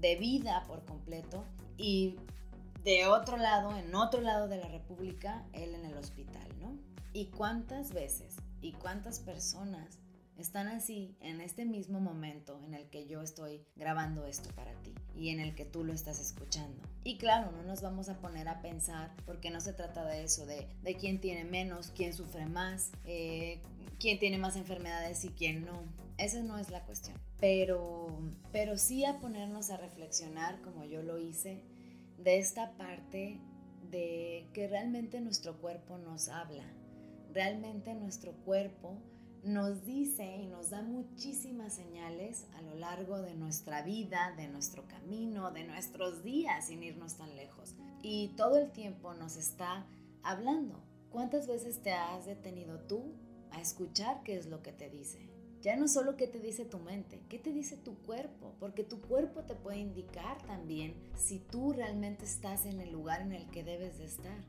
de 0.00 0.16
vida 0.16 0.64
por 0.66 0.84
completo 0.84 1.44
y 1.76 2.16
de 2.82 3.06
otro 3.06 3.36
lado, 3.36 3.76
en 3.76 3.94
otro 3.94 4.20
lado 4.20 4.48
de 4.48 4.58
la 4.58 4.68
República, 4.68 5.44
él 5.52 5.74
en 5.74 5.86
el 5.86 5.96
hospital, 5.96 6.46
¿no? 6.60 6.76
¿Y 7.12 7.26
cuántas 7.26 7.92
veces 7.92 8.36
y 8.60 8.72
cuántas 8.72 9.20
personas 9.20 9.98
están 10.38 10.68
así 10.68 11.16
en 11.20 11.40
este 11.40 11.64
mismo 11.64 12.00
momento 12.00 12.60
en 12.66 12.74
el 12.74 12.88
que 12.90 13.06
yo 13.06 13.22
estoy 13.22 13.64
grabando 13.76 14.26
esto 14.26 14.50
para 14.54 14.72
ti 14.82 14.94
y 15.16 15.30
en 15.30 15.40
el 15.40 15.54
que 15.54 15.64
tú 15.64 15.84
lo 15.84 15.92
estás 15.92 16.20
escuchando. 16.20 16.82
Y 17.04 17.18
claro, 17.18 17.52
no 17.52 17.62
nos 17.62 17.82
vamos 17.82 18.08
a 18.08 18.18
poner 18.18 18.48
a 18.48 18.60
pensar 18.60 19.14
porque 19.26 19.50
no 19.50 19.60
se 19.60 19.72
trata 19.72 20.04
de 20.04 20.24
eso, 20.24 20.46
de, 20.46 20.66
de 20.82 20.94
quién 20.96 21.20
tiene 21.20 21.44
menos, 21.44 21.92
quién 21.94 22.12
sufre 22.12 22.46
más, 22.46 22.90
eh, 23.04 23.60
quién 23.98 24.18
tiene 24.18 24.38
más 24.38 24.56
enfermedades 24.56 25.24
y 25.24 25.28
quién 25.28 25.64
no. 25.64 25.82
Esa 26.18 26.42
no 26.42 26.58
es 26.58 26.70
la 26.70 26.84
cuestión. 26.84 27.16
Pero, 27.40 28.18
pero 28.52 28.78
sí 28.78 29.04
a 29.04 29.18
ponernos 29.18 29.70
a 29.70 29.76
reflexionar 29.76 30.60
como 30.62 30.84
yo 30.84 31.02
lo 31.02 31.18
hice 31.18 31.62
de 32.18 32.38
esta 32.38 32.72
parte 32.76 33.38
de 33.90 34.46
que 34.52 34.66
realmente 34.66 35.20
nuestro 35.20 35.60
cuerpo 35.60 35.98
nos 35.98 36.28
habla, 36.28 36.64
realmente 37.32 37.94
nuestro 37.94 38.32
cuerpo 38.44 38.98
nos 39.44 39.84
dice 39.84 40.24
y 40.38 40.46
nos 40.46 40.70
da 40.70 40.82
muchísimas 40.82 41.74
señales 41.74 42.46
a 42.54 42.62
lo 42.62 42.74
largo 42.74 43.20
de 43.20 43.34
nuestra 43.34 43.82
vida, 43.82 44.32
de 44.36 44.48
nuestro 44.48 44.86
camino, 44.88 45.50
de 45.50 45.64
nuestros 45.64 46.24
días, 46.24 46.66
sin 46.66 46.82
irnos 46.82 47.16
tan 47.16 47.36
lejos. 47.36 47.74
Y 48.02 48.28
todo 48.36 48.56
el 48.58 48.70
tiempo 48.72 49.12
nos 49.14 49.36
está 49.36 49.86
hablando. 50.22 50.82
¿Cuántas 51.10 51.46
veces 51.46 51.82
te 51.82 51.92
has 51.92 52.24
detenido 52.24 52.80
tú 52.80 53.12
a 53.50 53.60
escuchar 53.60 54.22
qué 54.22 54.36
es 54.36 54.46
lo 54.46 54.62
que 54.62 54.72
te 54.72 54.88
dice? 54.88 55.30
Ya 55.60 55.76
no 55.76 55.88
solo 55.88 56.16
qué 56.16 56.26
te 56.26 56.40
dice 56.40 56.64
tu 56.64 56.78
mente, 56.78 57.22
qué 57.28 57.38
te 57.38 57.52
dice 57.52 57.76
tu 57.76 57.96
cuerpo, 58.02 58.54
porque 58.60 58.84
tu 58.84 59.00
cuerpo 59.00 59.44
te 59.44 59.54
puede 59.54 59.78
indicar 59.78 60.42
también 60.46 60.94
si 61.16 61.38
tú 61.38 61.72
realmente 61.72 62.24
estás 62.24 62.66
en 62.66 62.80
el 62.80 62.92
lugar 62.92 63.22
en 63.22 63.32
el 63.32 63.48
que 63.50 63.64
debes 63.64 63.98
de 63.98 64.04
estar. 64.04 64.44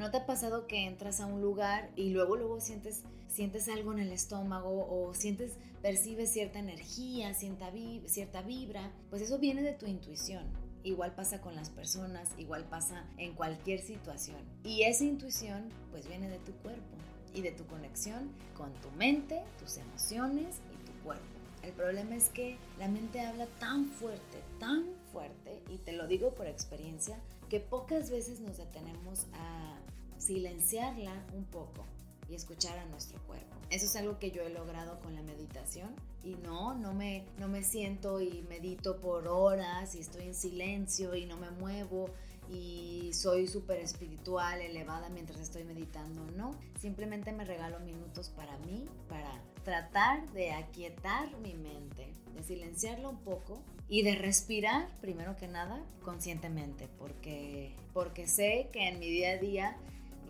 ¿No 0.00 0.10
te 0.10 0.16
ha 0.16 0.24
pasado 0.24 0.66
que 0.66 0.86
entras 0.86 1.20
a 1.20 1.26
un 1.26 1.42
lugar 1.42 1.90
y 1.94 2.08
luego 2.08 2.34
luego 2.34 2.58
sientes 2.58 3.02
sientes 3.28 3.68
algo 3.68 3.92
en 3.92 3.98
el 3.98 4.12
estómago 4.12 4.88
o 4.90 5.12
sientes 5.12 5.52
percibes 5.82 6.32
cierta 6.32 6.58
energía, 6.58 7.34
cierta, 7.34 7.70
cierta 8.06 8.40
vibra? 8.40 8.90
Pues 9.10 9.20
eso 9.20 9.38
viene 9.38 9.60
de 9.60 9.74
tu 9.74 9.84
intuición. 9.84 10.46
Igual 10.84 11.14
pasa 11.14 11.42
con 11.42 11.54
las 11.54 11.68
personas, 11.68 12.30
igual 12.38 12.64
pasa 12.64 13.04
en 13.18 13.34
cualquier 13.34 13.82
situación. 13.82 14.38
Y 14.64 14.84
esa 14.84 15.04
intuición 15.04 15.68
pues 15.90 16.08
viene 16.08 16.30
de 16.30 16.38
tu 16.38 16.52
cuerpo 16.62 16.96
y 17.34 17.42
de 17.42 17.52
tu 17.52 17.66
conexión 17.66 18.32
con 18.56 18.72
tu 18.80 18.90
mente, 18.92 19.42
tus 19.58 19.76
emociones 19.76 20.62
y 20.72 20.86
tu 20.86 20.92
cuerpo. 21.04 21.26
El 21.62 21.72
problema 21.72 22.16
es 22.16 22.30
que 22.30 22.56
la 22.78 22.88
mente 22.88 23.20
habla 23.20 23.46
tan 23.58 23.84
fuerte, 23.84 24.38
tan 24.58 24.86
fuerte, 25.12 25.60
y 25.68 25.76
te 25.76 25.92
lo 25.92 26.06
digo 26.06 26.30
por 26.30 26.46
experiencia, 26.46 27.18
que 27.50 27.60
pocas 27.60 28.10
veces 28.10 28.40
nos 28.40 28.56
detenemos 28.56 29.26
a 29.34 29.76
silenciarla 30.20 31.24
un 31.34 31.44
poco 31.44 31.84
y 32.28 32.34
escuchar 32.34 32.78
a 32.78 32.86
nuestro 32.86 33.18
cuerpo. 33.26 33.56
Eso 33.70 33.86
es 33.86 33.96
algo 33.96 34.18
que 34.18 34.30
yo 34.30 34.42
he 34.42 34.50
logrado 34.50 35.00
con 35.00 35.14
la 35.14 35.22
meditación 35.22 35.90
y 36.22 36.34
no, 36.34 36.74
no 36.74 36.92
me, 36.92 37.24
no 37.38 37.48
me 37.48 37.64
siento 37.64 38.20
y 38.20 38.42
medito 38.48 39.00
por 39.00 39.26
horas 39.26 39.94
y 39.94 40.00
estoy 40.00 40.24
en 40.24 40.34
silencio 40.34 41.14
y 41.14 41.26
no 41.26 41.36
me 41.36 41.50
muevo 41.50 42.10
y 42.52 43.10
soy 43.12 43.46
súper 43.46 43.78
espiritual, 43.78 44.60
elevada 44.60 45.08
mientras 45.08 45.40
estoy 45.40 45.64
meditando, 45.64 46.24
no. 46.36 46.52
Simplemente 46.80 47.32
me 47.32 47.44
regalo 47.44 47.78
minutos 47.80 48.30
para 48.30 48.56
mí, 48.58 48.86
para 49.08 49.40
tratar 49.64 50.28
de 50.32 50.52
aquietar 50.52 51.36
mi 51.38 51.54
mente, 51.54 52.12
de 52.34 52.42
silenciarla 52.42 53.08
un 53.08 53.18
poco 53.18 53.62
y 53.88 54.02
de 54.02 54.16
respirar, 54.16 54.88
primero 55.00 55.36
que 55.36 55.46
nada, 55.46 55.80
conscientemente, 56.02 56.88
porque, 56.98 57.74
porque 57.92 58.26
sé 58.26 58.68
que 58.72 58.88
en 58.88 58.98
mi 58.98 59.08
día 59.08 59.32
a 59.32 59.36
día 59.36 59.76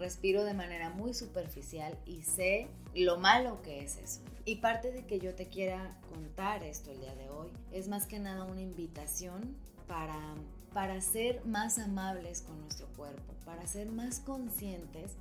respiro 0.01 0.45
de 0.45 0.55
manera 0.55 0.91
muy 0.91 1.15
superficial 1.15 1.97
y 2.07 2.23
sé 2.23 2.67
lo 2.95 3.19
malo 3.19 3.63
que 3.63 3.85
es 3.85 3.97
eso. 3.99 4.21
Y 4.45 4.57
parte 4.57 4.91
de 4.91 5.05
que 5.07 5.21
yo 5.21 5.35
te 5.35 5.47
quiera 5.47 5.97
contar 6.09 6.65
esto 6.65 6.91
el 6.91 7.01
día 7.01 7.15
de 7.15 7.29
hoy 7.29 7.51
es 7.71 7.87
más 7.87 8.07
que 8.07 8.19
nada 8.19 8.45
una 8.45 8.63
invitación 8.63 9.55
para, 9.87 10.35
para 10.73 11.01
ser 11.01 11.45
más 11.45 11.79
amables 11.79 12.41
con 12.41 12.61
nuestro 12.61 12.89
cuerpo, 12.97 13.35
para 13.45 13.67
ser 13.67 13.89
más 13.91 14.19
conscientes, 14.21 15.13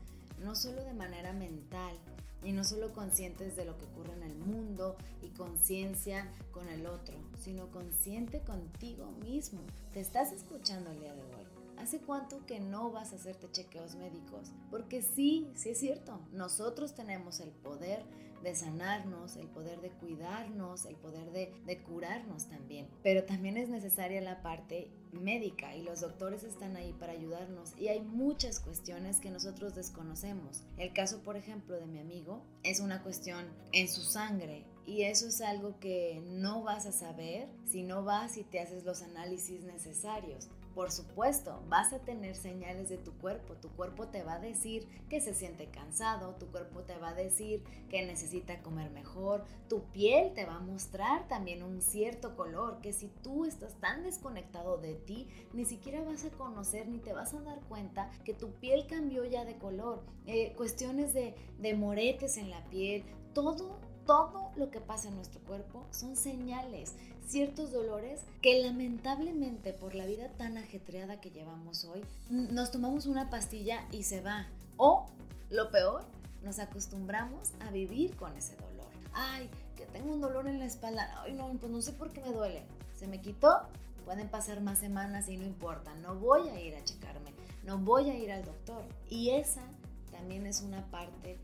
no 0.44 0.56
solo 0.56 0.84
de 0.84 0.94
manera 0.94 1.34
mental, 1.34 1.96
y 2.44 2.52
no 2.52 2.64
solo 2.64 2.94
conscientes 2.94 3.56
de 3.56 3.66
lo 3.66 3.78
que 3.78 3.86
ocurre 3.86 4.14
en 4.14 4.24
el 4.24 4.36
mundo 4.36 4.96
y 5.22 5.28
conciencia 5.30 6.32
con 6.52 6.68
el 6.70 6.86
otro, 6.86 7.16
sino 7.38 7.68
consciente 7.68 8.40
contigo 8.42 9.12
mismo. 9.24 9.60
Te 9.94 10.00
estás 10.00 10.32
escuchando 10.32 10.92
el 10.92 11.00
día 11.00 11.14
de 11.14 11.22
hoy. 11.22 11.49
¿Hace 11.80 12.00
cuánto 12.00 12.46
que 12.46 12.60
no 12.60 12.92
vas 12.92 13.14
a 13.14 13.16
hacerte 13.16 13.50
chequeos 13.52 13.96
médicos? 13.96 14.52
Porque 14.70 15.02
sí, 15.02 15.50
sí 15.56 15.70
es 15.70 15.80
cierto, 15.80 16.20
nosotros 16.34 16.94
tenemos 16.94 17.40
el 17.40 17.52
poder 17.52 18.04
de 18.44 18.56
sanarnos, 18.56 19.36
el 19.36 19.48
poder 19.48 19.82
de 19.82 19.90
cuidarnos, 19.90 20.86
el 20.86 20.96
poder 20.96 21.32
de, 21.32 21.54
de, 21.66 21.82
curarnos 21.84 22.48
también. 22.48 22.88
Pero 23.04 23.24
también 23.24 23.58
es 23.58 23.70
necesaria 23.70 24.22
la 24.22 24.42
parte 24.42 24.92
médica 25.12 25.76
y 25.76 25.84
los 25.84 26.02
doctores 26.02 26.44
están 26.44 26.76
ahí 26.76 26.94
para 26.94 27.14
ayudarnos 27.14 27.74
y 27.78 27.88
hay 27.88 28.02
muchas 28.02 28.60
cuestiones 28.60 29.20
que 29.20 29.30
nosotros 29.30 29.76
desconocemos. 29.76 30.64
El 30.78 30.94
caso, 30.94 31.22
por 31.24 31.36
ejemplo, 31.36 31.76
de 31.76 31.88
mi 31.88 32.00
amigo 32.00 32.44
es 32.64 32.80
una 32.80 33.04
cuestión 33.04 33.46
en 33.72 33.88
su 33.88 34.02
sangre 34.02 34.66
y 34.90 35.04
eso 35.04 35.28
es 35.28 35.40
algo 35.42 35.80
que 35.80 36.20
no 36.26 36.64
vas 36.64 36.88
a 36.88 36.92
saber 36.92 37.48
si 37.66 37.84
no 37.84 38.04
vas 38.04 38.38
y 38.38 38.44
te 38.44 38.60
haces 38.60 38.86
los 38.86 39.04
análisis 39.04 39.62
necesarios. 39.62 40.50
Por 40.74 40.92
supuesto, 40.92 41.62
vas 41.68 41.94
a 41.94 42.00
tener 42.00 42.36
señales 42.36 42.90
de 42.90 42.98
tu 42.98 43.12
cuerpo. 43.20 43.54
Tu 43.54 43.70
cuerpo 43.70 44.08
te 44.08 44.24
va 44.24 44.36
a 44.36 44.40
decir 44.40 44.88
que 45.08 45.22
se 45.22 45.36
siente 45.36 45.68
cansado, 45.68 46.34
tu 46.40 46.48
cuerpo 46.48 46.82
te 46.82 46.98
va 46.98 47.10
a 47.10 47.14
decir 47.14 47.64
que 47.90 48.04
necesita 48.04 48.64
comer 48.64 48.90
mejor, 48.90 49.46
tu 49.68 49.84
piel 49.92 50.34
te 50.34 50.46
va 50.46 50.56
a 50.56 50.60
mostrar 50.60 51.28
también 51.28 51.62
un 51.62 51.82
cierto 51.84 52.36
color 52.36 52.82
que 52.82 52.92
si 52.92 53.10
tú 53.22 53.46
estás 53.46 53.76
tan 53.76 54.04
desconectado 54.04 54.80
de 54.80 54.96
ti, 54.96 55.28
ni 55.54 55.66
siquiera 55.66 56.02
vas 56.02 56.26
a 56.26 56.32
conocer 56.32 56.88
ni 56.88 56.98
te 56.98 57.14
vas 57.14 57.36
a 57.36 57.42
dar 57.42 57.60
cuenta 57.68 58.10
que 58.26 58.34
tu 58.34 58.54
piel 58.54 58.88
cambió 58.88 59.24
ya 59.26 59.46
de 59.46 59.58
color. 59.58 60.04
Eh, 60.26 60.54
cuestiones 60.58 61.14
de, 61.14 61.36
de 61.60 61.76
moretes 61.76 62.38
en 62.38 62.50
la 62.50 62.64
piel, 62.70 63.04
todo 63.34 63.89
todo 64.10 64.50
lo 64.56 64.72
que 64.72 64.82
pasa 64.82 65.08
en 65.10 65.18
nuestro 65.18 65.40
cuerpo 65.42 65.86
son 65.92 66.16
señales, 66.16 66.96
ciertos 67.28 67.72
dolores 67.72 68.22
que 68.42 68.60
lamentablemente 68.64 69.72
por 69.72 69.94
la 69.94 70.08
vida 70.08 70.30
tan 70.30 70.58
ajetreada 70.58 71.22
que 71.22 71.30
llevamos 71.30 71.86
hoy, 71.86 72.04
nos 72.32 72.72
tomamos 72.72 73.06
una 73.06 73.30
pastilla 73.30 73.86
y 73.92 74.02
se 74.02 74.22
va. 74.22 74.48
O, 74.78 75.06
lo 75.52 75.70
peor, 75.70 76.02
nos 76.44 76.58
acostumbramos 76.58 77.52
a 77.60 77.70
vivir 77.70 78.16
con 78.16 78.36
ese 78.36 78.56
dolor. 78.56 78.88
Ay, 79.14 79.48
que 79.78 79.86
tengo 79.86 80.12
un 80.12 80.22
dolor 80.22 80.48
en 80.48 80.58
la 80.58 80.66
espalda. 80.66 81.08
Ay, 81.22 81.34
no, 81.34 81.48
pues 81.60 81.72
no 81.72 81.80
sé 81.80 81.92
por 81.94 82.10
qué 82.12 82.22
me 82.22 82.32
duele. 82.32 82.64
Se 82.96 83.06
me 83.06 83.22
quitó. 83.22 83.62
Pueden 84.06 84.28
pasar 84.28 84.60
más 84.62 84.80
semanas 84.80 85.30
y 85.30 85.38
no 85.38 85.46
importa. 85.46 85.94
No 85.98 86.16
voy 86.16 86.50
a 86.50 86.60
ir 86.60 86.74
a 86.76 86.84
checarme. 86.84 87.32
No 87.64 87.78
voy 87.78 88.10
a 88.10 88.18
ir 88.18 88.32
al 88.32 88.44
doctor. 88.44 88.82
Y 89.08 89.30
esa 89.30 89.62
también 90.10 90.48
es 90.48 90.62
una 90.62 90.84
parte 90.90 91.38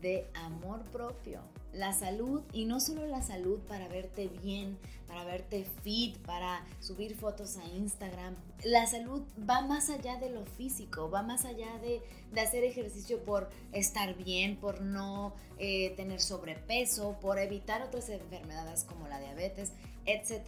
de 0.00 0.30
amor 0.34 0.82
propio. 0.92 1.40
La 1.76 1.92
salud, 1.92 2.42
y 2.52 2.64
no 2.64 2.80
solo 2.80 3.06
la 3.06 3.22
salud 3.22 3.58
para 3.68 3.86
verte 3.88 4.28
bien, 4.28 4.78
para 5.06 5.24
verte 5.24 5.66
fit, 5.82 6.16
para 6.18 6.64
subir 6.80 7.14
fotos 7.14 7.58
a 7.58 7.64
Instagram. 7.66 8.34
La 8.64 8.86
salud 8.86 9.22
va 9.48 9.60
más 9.60 9.90
allá 9.90 10.16
de 10.16 10.30
lo 10.30 10.44
físico, 10.46 11.10
va 11.10 11.22
más 11.22 11.44
allá 11.44 11.78
de, 11.78 12.00
hacer 12.40 12.64
ejercicio 12.64 13.22
por 13.24 13.50
estar 13.72 14.14
bien, 14.16 14.56
por 14.56 14.80
no 14.80 15.34
eh, 15.58 15.90
tener 15.96 16.20
sobrepeso, 16.20 17.18
por 17.20 17.38
evitar 17.38 17.82
otras 17.82 18.08
enfermedades 18.08 18.84
como 18.84 19.06
la 19.08 19.20
diabetes, 19.20 19.72
etc. 20.06 20.42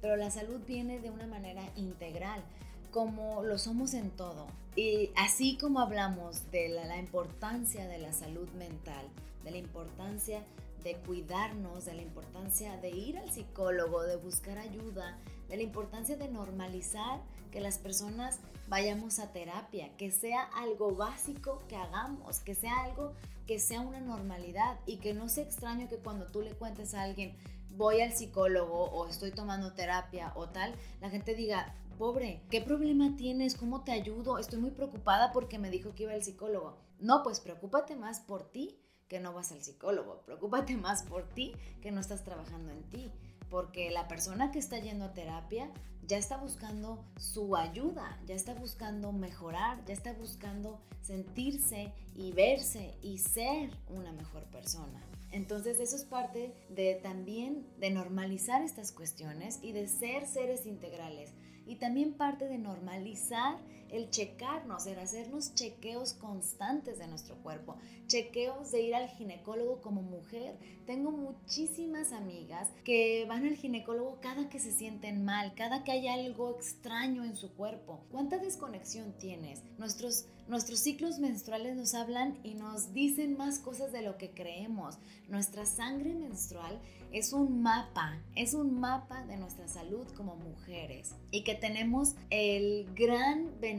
Pero 0.00 0.16
la 0.16 0.30
salud 0.30 0.60
viene 0.66 1.00
de 1.00 1.10
una 1.10 1.26
manera 1.26 1.62
integral 1.76 2.42
como 2.90 3.42
lo 3.42 3.58
somos 3.58 3.94
en 3.94 4.10
todo. 4.10 4.46
Y 4.76 5.10
así 5.16 5.56
como 5.56 5.80
hablamos 5.80 6.50
de 6.50 6.68
la, 6.68 6.98
importancia 6.98 7.86
de 7.88 7.98
la 7.98 8.12
salud 8.12 8.48
mental, 8.50 9.06
de 9.44 9.50
la 9.50 9.58
importancia 9.58 10.42
de 10.82 10.96
cuidarnos, 10.96 11.84
de 11.84 11.94
la 11.94 12.02
importancia 12.02 12.76
de 12.78 12.90
ir 12.90 13.18
al 13.18 13.30
psicólogo, 13.30 14.02
de 14.02 14.16
buscar 14.16 14.58
ayuda, 14.58 15.18
de 15.48 15.56
la 15.56 15.62
importancia 15.62 16.16
de 16.16 16.28
normalizar 16.28 17.20
que 17.50 17.60
las 17.60 17.78
personas 17.78 18.38
vayamos 18.68 19.18
a 19.18 19.32
terapia, 19.32 19.96
que 19.96 20.10
sea 20.10 20.42
algo 20.42 20.94
básico 20.94 21.62
que 21.68 21.76
hagamos, 21.76 22.40
que 22.40 22.54
sea 22.54 22.84
algo 22.84 23.14
que 23.46 23.58
sea 23.58 23.80
una 23.80 24.00
normalidad 24.00 24.78
y 24.84 24.98
que 24.98 25.14
no 25.14 25.28
sea 25.28 25.44
extraño 25.44 25.88
que 25.88 25.96
cuando 25.96 26.26
tú 26.26 26.42
le 26.42 26.52
cuentes 26.52 26.92
a 26.92 27.02
alguien 27.02 27.34
voy 27.70 28.02
al 28.02 28.12
psicólogo 28.12 28.90
o 28.90 29.06
estoy 29.08 29.30
tomando 29.30 29.72
terapia 29.72 30.32
o 30.36 30.48
tal, 30.50 30.74
la 31.00 31.08
gente 31.08 31.34
diga, 31.34 31.74
pobre, 31.96 32.42
¿qué 32.50 32.60
problema 32.60 33.16
tienes? 33.16 33.56
¿Cómo 33.56 33.84
te 33.84 33.92
ayudo? 33.92 34.38
Estoy 34.38 34.58
muy 34.58 34.70
preocupada 34.70 35.32
porque 35.32 35.58
me 35.58 35.70
dijo 35.70 35.94
que 35.94 36.02
iba 36.02 36.12
al 36.12 36.22
psicólogo. 36.22 36.76
No, 37.00 37.22
pues 37.22 37.40
preocúpate 37.40 37.96
más 37.96 38.20
por 38.20 38.50
ti 38.50 38.78
que 39.08 39.20
no 39.20 39.32
vas 39.32 39.52
al 39.52 39.62
psicólogo. 39.62 40.22
Preocúpate 40.24 40.76
más 40.76 41.02
por 41.02 41.28
ti 41.28 41.52
que 41.80 41.90
no 41.90 42.00
estás 42.00 42.24
trabajando 42.24 42.70
en 42.72 42.82
ti. 42.90 43.10
Porque 43.50 43.90
la 43.90 44.08
persona 44.08 44.50
que 44.50 44.58
está 44.58 44.78
yendo 44.78 45.06
a 45.06 45.14
terapia 45.14 45.70
ya 46.06 46.18
está 46.18 46.36
buscando 46.36 47.04
su 47.18 47.56
ayuda, 47.56 48.18
ya 48.26 48.34
está 48.34 48.54
buscando 48.54 49.12
mejorar, 49.12 49.84
ya 49.86 49.94
está 49.94 50.12
buscando 50.12 50.80
sentirse 51.02 51.92
y 52.14 52.32
verse 52.32 52.94
y 53.02 53.18
ser 53.18 53.70
una 53.88 54.12
mejor 54.12 54.44
persona. 54.44 55.02
Entonces 55.30 55.80
eso 55.80 55.96
es 55.96 56.04
parte 56.04 56.54
de 56.70 56.94
también 57.02 57.66
de 57.78 57.90
normalizar 57.90 58.62
estas 58.62 58.92
cuestiones 58.92 59.58
y 59.62 59.72
de 59.72 59.86
ser 59.86 60.26
seres 60.26 60.66
integrales 60.66 61.32
y 61.66 61.76
también 61.76 62.14
parte 62.14 62.48
de 62.48 62.56
normalizar 62.56 63.58
el 63.90 64.10
checarnos, 64.10 64.86
el 64.86 64.98
hacernos 64.98 65.54
chequeos 65.54 66.14
constantes 66.14 66.98
de 66.98 67.06
nuestro 67.08 67.36
cuerpo, 67.36 67.76
chequeos 68.06 68.70
de 68.72 68.82
ir 68.82 68.94
al 68.94 69.08
ginecólogo 69.08 69.80
como 69.80 70.02
mujer. 70.02 70.56
Tengo 70.86 71.10
muchísimas 71.10 72.12
amigas 72.12 72.68
que 72.84 73.24
van 73.28 73.46
al 73.46 73.56
ginecólogo 73.56 74.18
cada 74.20 74.48
que 74.48 74.58
se 74.58 74.72
sienten 74.72 75.24
mal, 75.24 75.54
cada 75.54 75.84
que 75.84 75.92
hay 75.92 76.08
algo 76.08 76.50
extraño 76.50 77.24
en 77.24 77.36
su 77.36 77.52
cuerpo. 77.54 78.00
¿Cuánta 78.10 78.38
desconexión 78.38 79.12
tienes? 79.18 79.62
Nuestros 79.78 80.26
Nuestros 80.48 80.80
ciclos 80.80 81.18
menstruales 81.18 81.76
nos 81.76 81.92
hablan 81.92 82.38
y 82.42 82.54
nos 82.54 82.94
dicen 82.94 83.36
más 83.36 83.58
cosas 83.58 83.92
de 83.92 84.00
lo 84.00 84.16
que 84.16 84.30
creemos. 84.30 84.96
Nuestra 85.28 85.66
sangre 85.66 86.14
menstrual 86.14 86.80
es 87.12 87.34
un 87.34 87.60
mapa, 87.60 88.18
es 88.34 88.54
un 88.54 88.80
mapa 88.80 89.26
de 89.26 89.36
nuestra 89.36 89.68
salud 89.68 90.06
como 90.16 90.36
mujeres 90.36 91.14
y 91.30 91.44
que 91.44 91.54
tenemos 91.54 92.14
el 92.30 92.86
gran 92.94 93.60
beneficio 93.60 93.77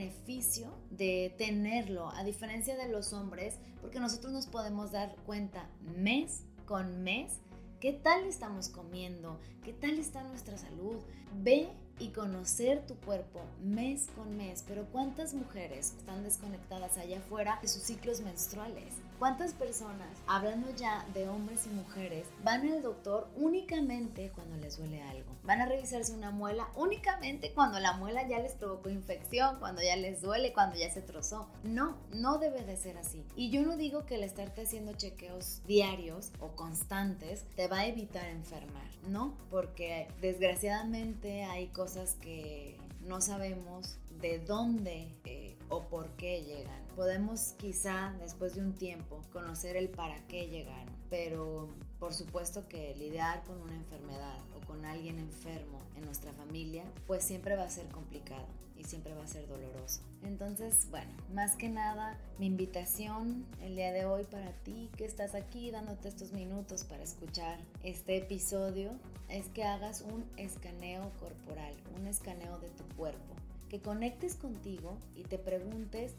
de 0.90 1.36
tenerlo, 1.38 2.10
a 2.10 2.24
diferencia 2.24 2.78
de 2.78 2.88
los 2.88 3.14
hombres, 3.14 3.60
porque 3.82 4.00
nosotros 4.00 4.32
nos 4.32 4.48
podemos 4.48 4.92
dar 4.92 5.16
cuenta 5.26 5.70
mes 5.98 6.44
con 6.66 7.04
mes 7.04 7.40
qué 7.80 7.94
tal 7.94 8.26
estamos 8.26 8.70
comiendo, 8.70 9.40
qué 9.64 9.74
tal 9.74 10.00
está 10.00 10.24
nuestra 10.24 10.58
salud. 10.58 10.98
Ve 11.42 11.70
y 12.00 12.10
conocer 12.10 12.86
tu 12.88 12.96
cuerpo 12.96 13.42
mes 13.62 14.08
con 14.16 14.38
mes. 14.38 14.64
Pero 14.68 14.86
¿cuántas 14.92 15.34
mujeres 15.34 15.96
están 15.98 16.24
desconectadas 16.24 16.98
allá 16.98 17.20
afuera 17.20 17.60
de 17.62 17.68
sus 17.68 17.84
ciclos 17.84 18.22
menstruales? 18.22 18.96
¿Cuántas 19.20 19.54
personas, 19.54 20.08
hablando 20.28 20.74
ya 20.78 21.06
de 21.14 21.28
hombres 21.28 21.68
y 21.68 21.72
mujeres, 21.72 22.26
van 22.42 22.66
al 22.72 22.82
doctor 22.82 23.28
únicamente 23.36 24.32
cuando 24.34 24.56
les 24.56 24.78
duele 24.78 25.02
algo? 25.02 25.36
Van 25.44 25.60
a 25.60 25.66
revisarse 25.66 26.14
una 26.14 26.32
muela 26.32 26.70
únicamente 26.78 27.52
cuando 27.52 27.82
la 27.82 27.98
muela 27.98 28.26
ya 28.30 28.40
les 28.40 28.54
provocó 28.54 28.90
infección, 28.90 29.60
cuando 29.60 29.82
ya 29.82 29.98
les 29.98 30.22
duele, 30.22 30.54
cuando 30.54 30.78
ya 30.78 30.90
se 30.90 31.02
trozó. 31.02 31.50
No, 31.66 31.98
no 32.14 32.38
debe 32.38 32.64
de 32.64 32.78
ser 32.78 32.98
así. 32.98 33.26
Y 33.36 33.50
yo 33.50 33.62
no 33.64 33.76
digo 33.76 34.06
que 34.06 34.16
el 34.16 34.24
estarte 34.24 34.62
haciendo 34.62 34.94
chequeos 34.94 35.64
diarios 35.68 36.32
o 36.40 36.56
constantes 36.56 37.44
te 37.58 37.68
va 37.68 37.80
a 37.80 37.88
evitar 37.88 38.26
enfermar, 38.26 38.90
¿no? 39.10 39.34
Porque 39.50 40.08
desgraciadamente 40.22 41.44
hay 41.44 41.68
cosas 41.68 42.16
que 42.22 42.78
no 43.02 43.20
sabemos 43.20 43.98
de 44.22 44.40
dónde 44.40 45.14
eh, 45.26 45.58
o 45.68 45.84
por 45.84 46.10
qué 46.12 46.42
llegan. 46.44 46.89
Podemos 47.00 47.54
quizá 47.54 48.14
después 48.20 48.56
de 48.56 48.62
un 48.62 48.74
tiempo 48.74 49.22
conocer 49.32 49.78
el 49.78 49.88
para 49.88 50.20
qué 50.28 50.50
llegaron, 50.50 50.94
pero 51.10 51.70
por 51.98 52.14
supuesto 52.14 52.68
que 52.68 52.94
lidiar 52.98 53.42
con 53.46 53.62
una 53.62 53.74
enfermedad 53.74 54.38
o 54.54 54.68
con 54.68 54.84
alguien 54.84 55.18
enfermo 55.18 55.80
en 55.96 56.04
nuestra 56.04 56.34
familia, 56.34 56.84
pues 57.08 57.24
siempre 57.24 57.56
va 57.56 57.64
a 57.64 57.70
ser 57.70 57.88
complicado 57.88 58.46
y 58.78 58.84
siempre 58.84 59.14
va 59.14 59.24
a 59.24 59.28
ser 59.28 59.48
doloroso. 59.48 60.02
Entonces, 60.24 60.90
bueno, 60.92 61.10
más 61.34 61.56
que 61.56 61.70
nada, 61.70 62.20
mi 62.38 62.48
invitación 62.48 63.46
el 63.62 63.78
día 63.78 63.94
de 63.94 64.04
hoy 64.04 64.26
para 64.26 64.52
ti 64.52 64.90
que 64.98 65.06
estás 65.06 65.36
aquí 65.36 65.72
dándote 65.72 66.10
estos 66.10 66.34
minutos 66.34 66.84
para 66.84 67.04
escuchar 67.04 67.60
este 67.82 68.18
episodio 68.18 68.92
es 69.30 69.48
que 69.48 69.64
hagas 69.64 70.02
un 70.02 70.26
escaneo 70.36 71.14
corporal, 71.18 71.74
un 71.98 72.08
escaneo 72.08 72.60
de 72.60 72.72
tu 72.72 72.84
cuerpo, 72.98 73.36
que 73.70 73.80
conectes 73.80 74.36
contigo 74.36 74.98
y 75.16 75.24
te 75.24 75.38
preguntes 75.38 76.14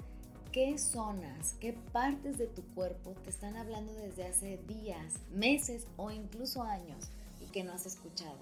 qué 0.52 0.78
zonas, 0.78 1.54
qué 1.60 1.72
partes 1.92 2.36
de 2.36 2.48
tu 2.48 2.62
cuerpo 2.74 3.14
te 3.22 3.30
están 3.30 3.56
hablando 3.56 3.94
desde 3.94 4.24
hace 4.24 4.58
días, 4.66 5.14
meses 5.30 5.86
o 5.96 6.10
incluso 6.10 6.62
años 6.62 7.10
y 7.40 7.50
que 7.52 7.62
no 7.62 7.72
has 7.72 7.86
escuchado. 7.86 8.38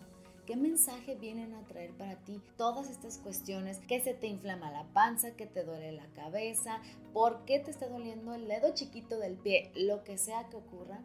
¿Qué 0.47 0.57
mensaje 0.57 1.17
vienen 1.17 1.53
a 1.53 1.67
traer 1.67 1.91
para 1.99 2.17
ti 2.25 2.41
todas 2.57 2.89
estas 2.89 3.19
cuestiones? 3.19 3.81
¿Qué 3.87 4.01
se 4.01 4.15
te 4.15 4.27
inflama 4.27 4.71
la 4.71 4.85
panza? 4.95 5.37
¿Qué 5.37 5.47
te 5.47 5.65
duele 5.65 5.93
la 5.93 6.07
cabeza? 6.15 6.81
¿Por 7.13 7.45
qué 7.45 7.59
te 7.59 7.71
está 7.71 7.87
doliendo 7.89 8.33
el 8.33 8.49
dedo 8.49 8.73
chiquito 8.73 9.19
del 9.19 9.37
pie? 9.37 9.71
Lo 9.75 10.03
que 10.05 10.17
sea 10.17 10.49
que 10.49 10.57
ocurra, 10.57 11.01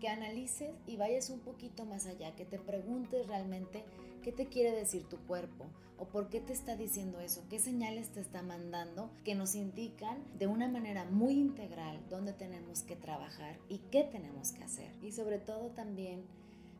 que 0.00 0.08
analices 0.08 0.74
y 0.88 0.96
vayas 0.96 1.30
un 1.30 1.38
poquito 1.38 1.84
más 1.84 2.06
allá, 2.06 2.34
que 2.34 2.44
te 2.44 2.58
preguntes 2.58 3.28
realmente 3.28 3.84
qué 4.24 4.32
te 4.32 4.48
quiere 4.48 4.72
decir 4.72 5.04
tu 5.04 5.18
cuerpo 5.18 5.66
o 5.98 6.06
por 6.06 6.28
qué 6.28 6.40
te 6.40 6.52
está 6.52 6.76
diciendo 6.76 7.20
eso, 7.20 7.44
qué 7.50 7.58
señales 7.58 8.10
te 8.10 8.20
está 8.20 8.42
mandando 8.42 9.10
que 9.24 9.34
nos 9.34 9.54
indican 9.54 10.18
de 10.38 10.46
una 10.46 10.68
manera 10.68 11.04
muy 11.04 11.34
integral 11.34 12.00
dónde 12.08 12.32
tenemos 12.32 12.82
que 12.82 12.96
trabajar 12.96 13.58
y 13.68 13.78
qué 13.90 14.04
tenemos 14.04 14.52
que 14.52 14.64
hacer. 14.64 14.92
Y 15.02 15.12
sobre 15.12 15.38
todo 15.38 15.70
también 15.70 16.24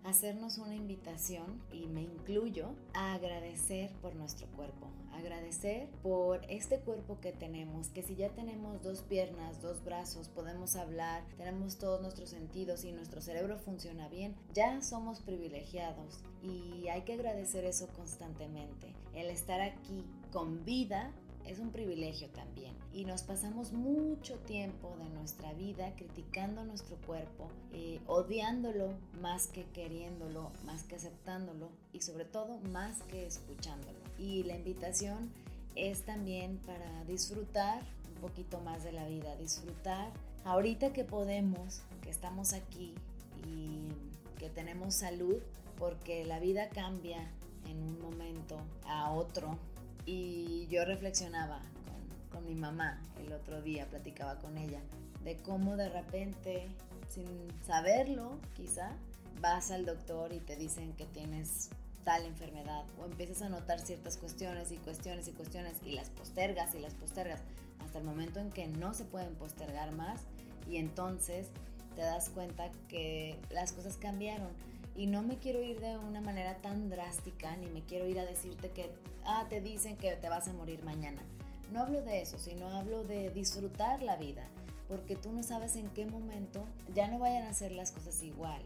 hacernos 0.05 0.59
una 0.59 0.75
invitación, 0.75 1.61
y 1.73 1.87
me 1.87 2.03
incluyo, 2.03 2.71
a 2.95 3.15
agradecer 3.15 3.91
por 4.01 4.15
nuestro 4.15 4.47
cuerpo, 4.49 4.89
agradecer 5.19 5.89
por 6.03 6.41
este 6.49 6.81
cuerpo 6.81 7.21
que 7.21 7.33
tenemos, 7.33 7.89
que 7.89 8.03
si 8.03 8.17
ya 8.17 8.31
tenemos 8.31 8.83
dos 8.83 9.03
piernas, 9.03 9.61
dos 9.61 9.85
brazos, 9.85 10.29
podemos 10.29 10.77
hablar, 10.77 11.25
tenemos 11.37 11.79
todos 11.79 12.01
nuestros 12.01 12.31
sentidos 12.31 12.85
y 12.85 12.93
nuestro 12.93 13.21
cerebro 13.21 13.59
funciona 13.59 14.09
bien, 14.09 14.35
ya 14.55 14.81
somos 14.83 15.21
privilegiados 15.21 16.21
y 16.43 16.89
hay 16.89 17.03
que 17.03 17.15
agradecer 17.15 17.65
eso 17.65 17.89
constantemente. 17.89 18.95
El 19.15 19.31
estar 19.31 19.61
aquí 19.61 20.05
con 20.33 20.65
vida 20.65 21.13
es 21.49 21.59
un 21.59 21.71
privilegio 21.71 22.29
también. 22.29 22.77
Y 22.93 23.05
nos 23.05 23.23
pasamos 23.23 23.73
mucho 23.73 24.37
tiempo 24.41 24.95
de 24.99 25.09
nuestra 25.11 25.53
vida 25.55 25.95
criticando 25.97 26.65
nuestro 26.65 26.97
cuerpo, 27.07 27.51
eh, 27.73 28.01
odiándolo 28.07 28.95
más 29.21 29.47
que 29.47 29.65
queriéndolo, 29.71 30.53
más 30.65 30.85
que 30.85 30.97
aceptándolo 30.97 31.71
y 31.93 32.03
sobre 32.03 32.27
todo 32.27 32.59
más 32.59 33.03
que 33.05 33.27
escuchándolo. 33.27 34.08
Y 34.19 34.43
la 34.45 34.57
invitación 34.57 35.31
es 35.75 36.03
también 36.03 36.59
para 36.59 37.05
disfrutar 37.05 37.83
un 38.15 38.21
poquito 38.21 38.61
más 38.61 38.83
de 38.83 38.93
la 38.93 39.07
vida, 39.07 39.37
disfrutar 39.37 40.11
ahorita 40.45 40.93
que 40.93 41.05
podemos, 41.05 41.83
que 42.03 42.11
estamos 42.11 42.53
aquí 42.53 42.95
y 43.47 43.89
que 44.39 44.51
tenemos 44.51 44.95
salud, 44.95 45.39
porque 45.79 46.25
la 46.25 46.41
vida 46.41 46.69
cambia 46.71 47.31
en 47.67 47.83
un 47.83 48.01
momento 48.01 48.59
a 48.87 49.13
otro. 49.13 49.57
Y 50.07 50.67
yo 50.69 50.85
reflexionaba 50.85 51.61
con, 52.31 52.45
mi 52.47 52.55
mamá 52.55 53.01
el 53.19 53.33
otro 53.33 53.61
día, 53.63 53.87
platicaba 53.91 54.39
con 54.39 54.57
ella, 54.57 54.81
de 55.25 55.37
cómo 55.39 55.77
de 55.77 55.89
repente, 55.89 56.69
sin 57.09 57.27
saberlo 57.67 58.39
quizá, 58.55 58.93
vas 59.41 59.71
al 59.71 59.85
doctor 59.85 60.33
y 60.33 60.39
te 60.39 60.57
dicen 60.57 60.93
que 60.95 61.05
tienes 61.05 61.71
tal 62.09 62.25
enfermedad 62.25 62.87
o 62.99 63.05
empiezas 63.05 63.43
a 63.43 63.51
notar 63.51 63.81
ciertas 63.81 64.17
cuestiones 64.17 64.73
y 64.73 64.79
cuestiones 64.79 65.29
y 65.29 65.33
cuestiones 65.33 65.77
y 65.85 65.93
las 65.93 66.09
postergas 66.09 66.75
y 66.75 66.79
las 66.79 66.95
postergas 66.95 67.43
hasta 67.85 67.99
el 67.99 68.05
momento 68.05 68.41
en 68.41 68.51
que 68.51 68.67
no 68.67 68.95
se 68.95 69.05
pueden 69.05 69.35
postergar 69.35 69.93
más 69.93 70.23
y 70.71 70.79
entonces 70.79 71.49
te 71.97 72.01
das 72.01 72.31
cuenta 72.31 72.71
que 72.89 73.39
las 73.51 73.73
cosas 73.73 73.99
cambiaron 73.99 74.49
y 74.97 75.07
no 75.07 75.23
me 75.23 75.37
quiero 75.37 75.63
ir 75.63 75.81
de 75.81 75.99
una 75.99 76.23
manera 76.23 76.57
tan 76.63 76.89
drástica, 76.89 77.55
ni 77.59 77.67
me 77.67 77.83
quiero 77.83 78.07
ir 78.07 78.19
a 78.19 78.25
decirte 78.25 78.71
que, 78.71 78.91
ah, 79.27 79.45
te 79.51 79.61
dicen 79.61 79.99
que 79.99 80.13
te 80.17 80.31
vas 80.31 80.49
a 80.49 80.55
morir 80.55 80.83
mañana. 80.85 81.21
No 81.73 81.83
hablo 81.83 82.01
de 82.01 82.23
eso, 82.23 82.39
sino 82.39 82.71
hablo 82.71 83.05
de 83.05 83.29
disfrutar 83.29 84.03
la 84.03 84.17
vida, 84.17 84.49
porque 84.89 85.15
tú 85.15 85.31
no 85.31 85.43
sabes 85.43 85.77
en 85.77 85.91
qué 85.91 86.07
momento 86.07 86.65
ya 86.95 87.07
no 87.09 87.19
vayan 87.19 87.43
a 87.43 87.51
hacer 87.51 87.73
las 87.73 87.93
cosas 87.93 88.23
igual. 88.23 88.63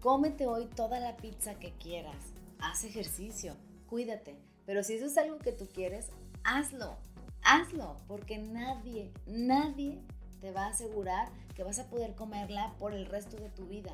Cómete 0.00 0.46
hoy 0.46 0.64
toda 0.64 0.98
la 0.98 1.18
pizza 1.18 1.56
que 1.56 1.72
quieras, 1.72 2.32
haz 2.60 2.84
ejercicio, 2.84 3.56
cuídate, 3.86 4.36
pero 4.64 4.82
si 4.82 4.94
eso 4.94 5.06
es 5.06 5.16
algo 5.16 5.38
que 5.38 5.52
tú 5.52 5.68
quieres, 5.68 6.10
hazlo, 6.44 6.96
hazlo, 7.42 7.96
porque 8.08 8.38
nadie, 8.38 9.12
nadie 9.26 10.02
te 10.40 10.50
va 10.50 10.66
a 10.66 10.70
asegurar 10.70 11.30
que 11.54 11.62
vas 11.62 11.78
a 11.78 11.88
poder 11.88 12.14
comerla 12.14 12.74
por 12.78 12.92
el 12.92 13.06
resto 13.06 13.36
de 13.36 13.48
tu 13.48 13.66
vida. 13.66 13.92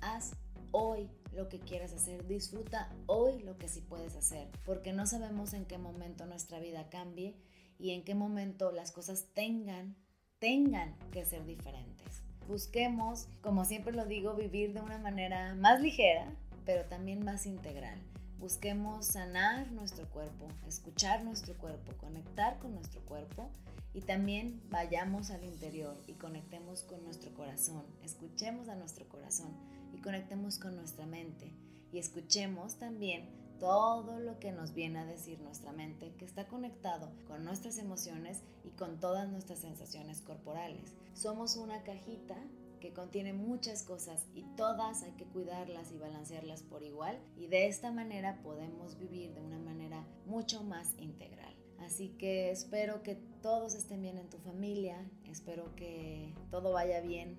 Haz 0.00 0.32
hoy 0.72 1.10
lo 1.34 1.48
que 1.48 1.58
quieras 1.58 1.92
hacer, 1.92 2.26
disfruta 2.26 2.90
hoy 3.06 3.40
lo 3.42 3.56
que 3.58 3.68
sí 3.68 3.80
puedes 3.80 4.14
hacer, 4.16 4.48
porque 4.64 4.92
no 4.92 5.06
sabemos 5.06 5.52
en 5.54 5.64
qué 5.64 5.78
momento 5.78 6.26
nuestra 6.26 6.60
vida 6.60 6.88
cambie 6.90 7.36
y 7.78 7.92
en 7.92 8.04
qué 8.04 8.14
momento 8.14 8.72
las 8.72 8.92
cosas 8.92 9.26
tengan, 9.34 9.96
tengan 10.38 10.96
que 11.12 11.24
ser 11.24 11.44
diferentes. 11.44 12.22
Busquemos, 12.46 13.28
como 13.42 13.64
siempre 13.64 13.92
lo 13.92 14.06
digo, 14.06 14.34
vivir 14.34 14.72
de 14.72 14.80
una 14.80 14.98
manera 14.98 15.54
más 15.54 15.80
ligera, 15.80 16.34
pero 16.64 16.84
también 16.86 17.24
más 17.24 17.46
integral. 17.46 17.98
Busquemos 18.38 19.06
sanar 19.06 19.70
nuestro 19.72 20.08
cuerpo, 20.08 20.48
escuchar 20.66 21.24
nuestro 21.24 21.54
cuerpo, 21.58 21.92
conectar 21.98 22.58
con 22.58 22.74
nuestro 22.74 23.00
cuerpo 23.02 23.50
y 23.92 24.00
también 24.00 24.62
vayamos 24.70 25.30
al 25.30 25.44
interior 25.44 25.96
y 26.06 26.14
conectemos 26.14 26.82
con 26.82 27.04
nuestro 27.04 27.34
corazón, 27.34 27.84
escuchemos 28.02 28.68
a 28.68 28.76
nuestro 28.76 29.06
corazón 29.08 29.54
conectemos 30.00 30.58
con 30.58 30.76
nuestra 30.76 31.06
mente 31.06 31.52
y 31.92 31.98
escuchemos 31.98 32.76
también 32.76 33.28
todo 33.58 34.18
lo 34.18 34.38
que 34.38 34.52
nos 34.52 34.72
viene 34.72 35.00
a 35.00 35.04
decir 35.04 35.38
nuestra 35.40 35.72
mente 35.72 36.14
que 36.18 36.24
está 36.24 36.46
conectado 36.48 37.10
con 37.26 37.44
nuestras 37.44 37.76
emociones 37.78 38.42
y 38.64 38.70
con 38.70 38.98
todas 39.00 39.28
nuestras 39.28 39.58
sensaciones 39.58 40.22
corporales. 40.22 40.94
Somos 41.14 41.56
una 41.56 41.82
cajita 41.82 42.36
que 42.80 42.92
contiene 42.92 43.32
muchas 43.32 43.82
cosas 43.82 44.26
y 44.34 44.42
todas 44.56 45.02
hay 45.02 45.12
que 45.12 45.26
cuidarlas 45.26 45.92
y 45.92 45.98
balancearlas 45.98 46.62
por 46.62 46.82
igual 46.82 47.18
y 47.36 47.46
de 47.46 47.68
esta 47.68 47.92
manera 47.92 48.40
podemos 48.42 48.98
vivir 48.98 49.32
de 49.34 49.40
una 49.40 49.58
manera 49.58 50.04
mucho 50.26 50.62
más 50.64 50.94
integral. 50.98 51.54
Así 51.78 52.10
que 52.18 52.50
espero 52.50 53.02
que 53.02 53.14
todos 53.42 53.74
estén 53.74 54.02
bien 54.02 54.18
en 54.18 54.28
tu 54.28 54.38
familia, 54.38 54.96
espero 55.24 55.74
que 55.76 56.34
todo 56.50 56.72
vaya 56.72 57.00
bien 57.00 57.38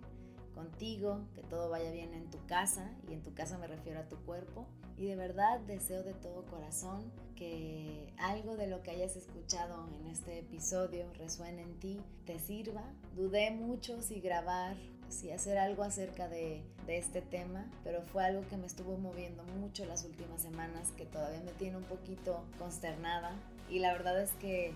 contigo, 0.54 1.22
que 1.36 1.44
todo 1.44 1.70
vaya 1.70 1.92
bien 1.92 2.14
en 2.14 2.30
tu 2.30 2.46
casa, 2.46 2.92
y 3.10 3.14
en 3.14 3.24
tu 3.24 3.34
casa 3.34 3.58
me 3.58 3.68
refiero 3.68 4.00
a 4.00 4.08
tu 4.08 4.18
cuerpo. 4.26 4.68
Y 4.98 5.06
de 5.06 5.16
verdad 5.16 5.60
deseo 5.62 6.04
de 6.04 6.14
todo 6.14 6.46
corazón 6.46 7.12
que 7.36 8.14
algo 8.18 8.56
de 8.56 8.68
lo 8.68 8.84
que 8.84 8.92
hayas 8.92 9.16
escuchado 9.16 9.88
en 9.96 10.08
este 10.08 10.40
episodio 10.40 11.12
resuene 11.14 11.64
en 11.64 11.80
ti, 11.80 12.00
te 12.26 12.38
sirva. 12.40 12.84
Dudé 13.16 13.52
mucho 13.52 14.02
si 14.02 14.20
grabar, 14.20 14.76
si 15.12 15.32
hacer 15.32 15.58
algo 15.58 15.84
acerca 15.84 16.28
de, 16.28 16.64
este 16.88 17.22
tema, 17.22 17.66
pero 17.86 18.02
fue 18.02 18.26
algo 18.26 18.46
que 18.50 18.58
me 18.58 18.68
estuvo 18.68 18.98
moviendo 18.98 19.44
mucho 19.62 19.86
las 19.86 20.04
últimas 20.04 20.42
semanas, 20.42 20.90
que 20.98 21.06
todavía 21.06 21.40
me 21.40 21.54
tiene 21.54 21.78
un 21.78 21.84
poquito 21.84 22.44
consternada. 22.60 23.32
Y 23.70 23.80
la 23.80 23.94
verdad 23.94 24.22
es 24.22 24.32
que 24.42 24.74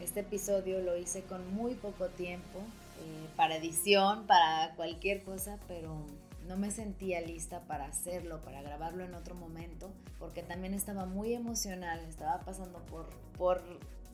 este 0.00 0.20
episodio 0.20 0.80
lo 0.80 0.96
hice 0.96 1.24
con 1.24 1.54
muy 1.54 1.74
poco 1.74 2.06
tiempo, 2.06 2.60
eh, 3.00 3.28
para 3.36 3.56
edición, 3.56 4.26
para 4.26 4.74
cualquier 4.76 5.24
cosa, 5.24 5.58
pero 5.68 6.06
no 6.46 6.56
me 6.56 6.70
sentía 6.70 7.20
lista 7.20 7.60
para 7.66 7.84
hacerlo, 7.84 8.40
para 8.40 8.62
grabarlo 8.62 9.04
en 9.04 9.12
otro 9.12 9.34
momento, 9.34 9.90
porque 10.18 10.42
también 10.42 10.72
estaba 10.72 11.04
muy 11.04 11.34
emocional, 11.34 12.00
estaba 12.08 12.40
pasando 12.40 12.78
por 12.86 13.10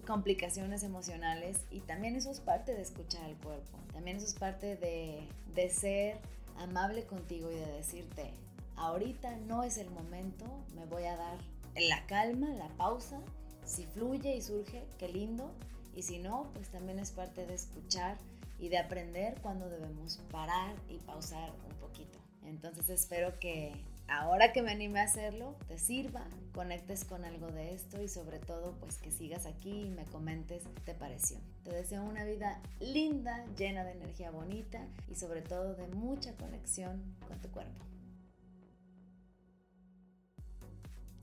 complicaciones 0.05 0.83
emocionales 0.83 1.61
y 1.71 1.81
también 1.81 2.17
eso 2.17 2.31
es 2.31 2.41
parte 2.41 2.75
de 2.75 2.83
escuchar 2.83 3.25
al 3.25 3.37
cuerpo, 3.37 3.79
también 3.93 4.19
eso 4.19 4.27
es 4.27 4.35
parte 4.35 4.77
de, 4.77 5.27
de 5.55 5.71
ser 5.71 6.19
amable 6.57 7.05
contigo 7.05 7.51
y 7.51 7.57
de 7.57 7.67
decirte, 7.73 8.33
ahorita 8.77 9.37
no 9.39 9.63
es 9.63 9.79
el 9.79 9.91
momento, 9.91 10.45
me 10.75 10.85
voy 10.87 11.05
a 11.05 11.17
dar 11.17 11.39
la 11.77 12.07
calma, 12.07 12.49
la 12.51 12.69
pausa, 12.77 13.21
si 13.65 13.87
fluye 13.87 14.37
y 14.37 14.43
surge, 14.43 14.85
qué 14.99 15.09
lindo, 15.09 15.51
y 15.95 16.03
si 16.03 16.19
no, 16.19 16.51
pues 16.55 16.69
también 16.69 16.99
es 16.99 17.11
parte 17.11 17.47
de 17.47 17.55
escuchar 17.55 18.19
y 18.59 18.69
de 18.69 18.79
aprender 18.79 19.41
cuando 19.43 19.69
debemos 19.69 20.21
parar 20.31 20.75
y 20.89 20.99
pausar 20.99 21.51
un 21.69 21.77
poquito. 21.79 22.19
Entonces 22.45 22.89
espero 22.89 23.39
que 23.39 23.73
ahora 24.09 24.53
que 24.53 24.63
me 24.63 24.73
anime 24.73 25.01
a 25.01 25.05
hacerlo, 25.05 25.57
te 25.69 25.79
sirva, 25.79 26.27
conectes 26.53 27.05
con 27.05 27.25
algo 27.25 27.49
de 27.49 27.75
esto 27.75 28.03
y 28.03 28.09
sobre 28.09 28.39
todo 28.39 28.77
pues 28.81 28.99
que 28.99 29.11
sigas 29.11 29.47
aquí 29.47 29.83
y 29.83 29.91
me 29.91 30.05
comentes 30.05 30.65
qué 30.75 30.81
te 30.81 30.95
pareció. 30.95 31.39
Te 31.65 31.73
deseo 31.73 32.05
una 32.05 32.25
vida 32.25 32.61
linda, 32.81 33.45
llena 33.57 33.85
de 33.85 33.93
energía 33.93 34.31
bonita 34.31 34.87
y 35.11 35.15
sobre 35.15 35.43
todo 35.43 35.75
de 35.75 35.87
mucha 35.89 36.33
conexión 36.37 37.03
con 37.27 37.39
tu 37.41 37.51
cuerpo. 37.51 37.85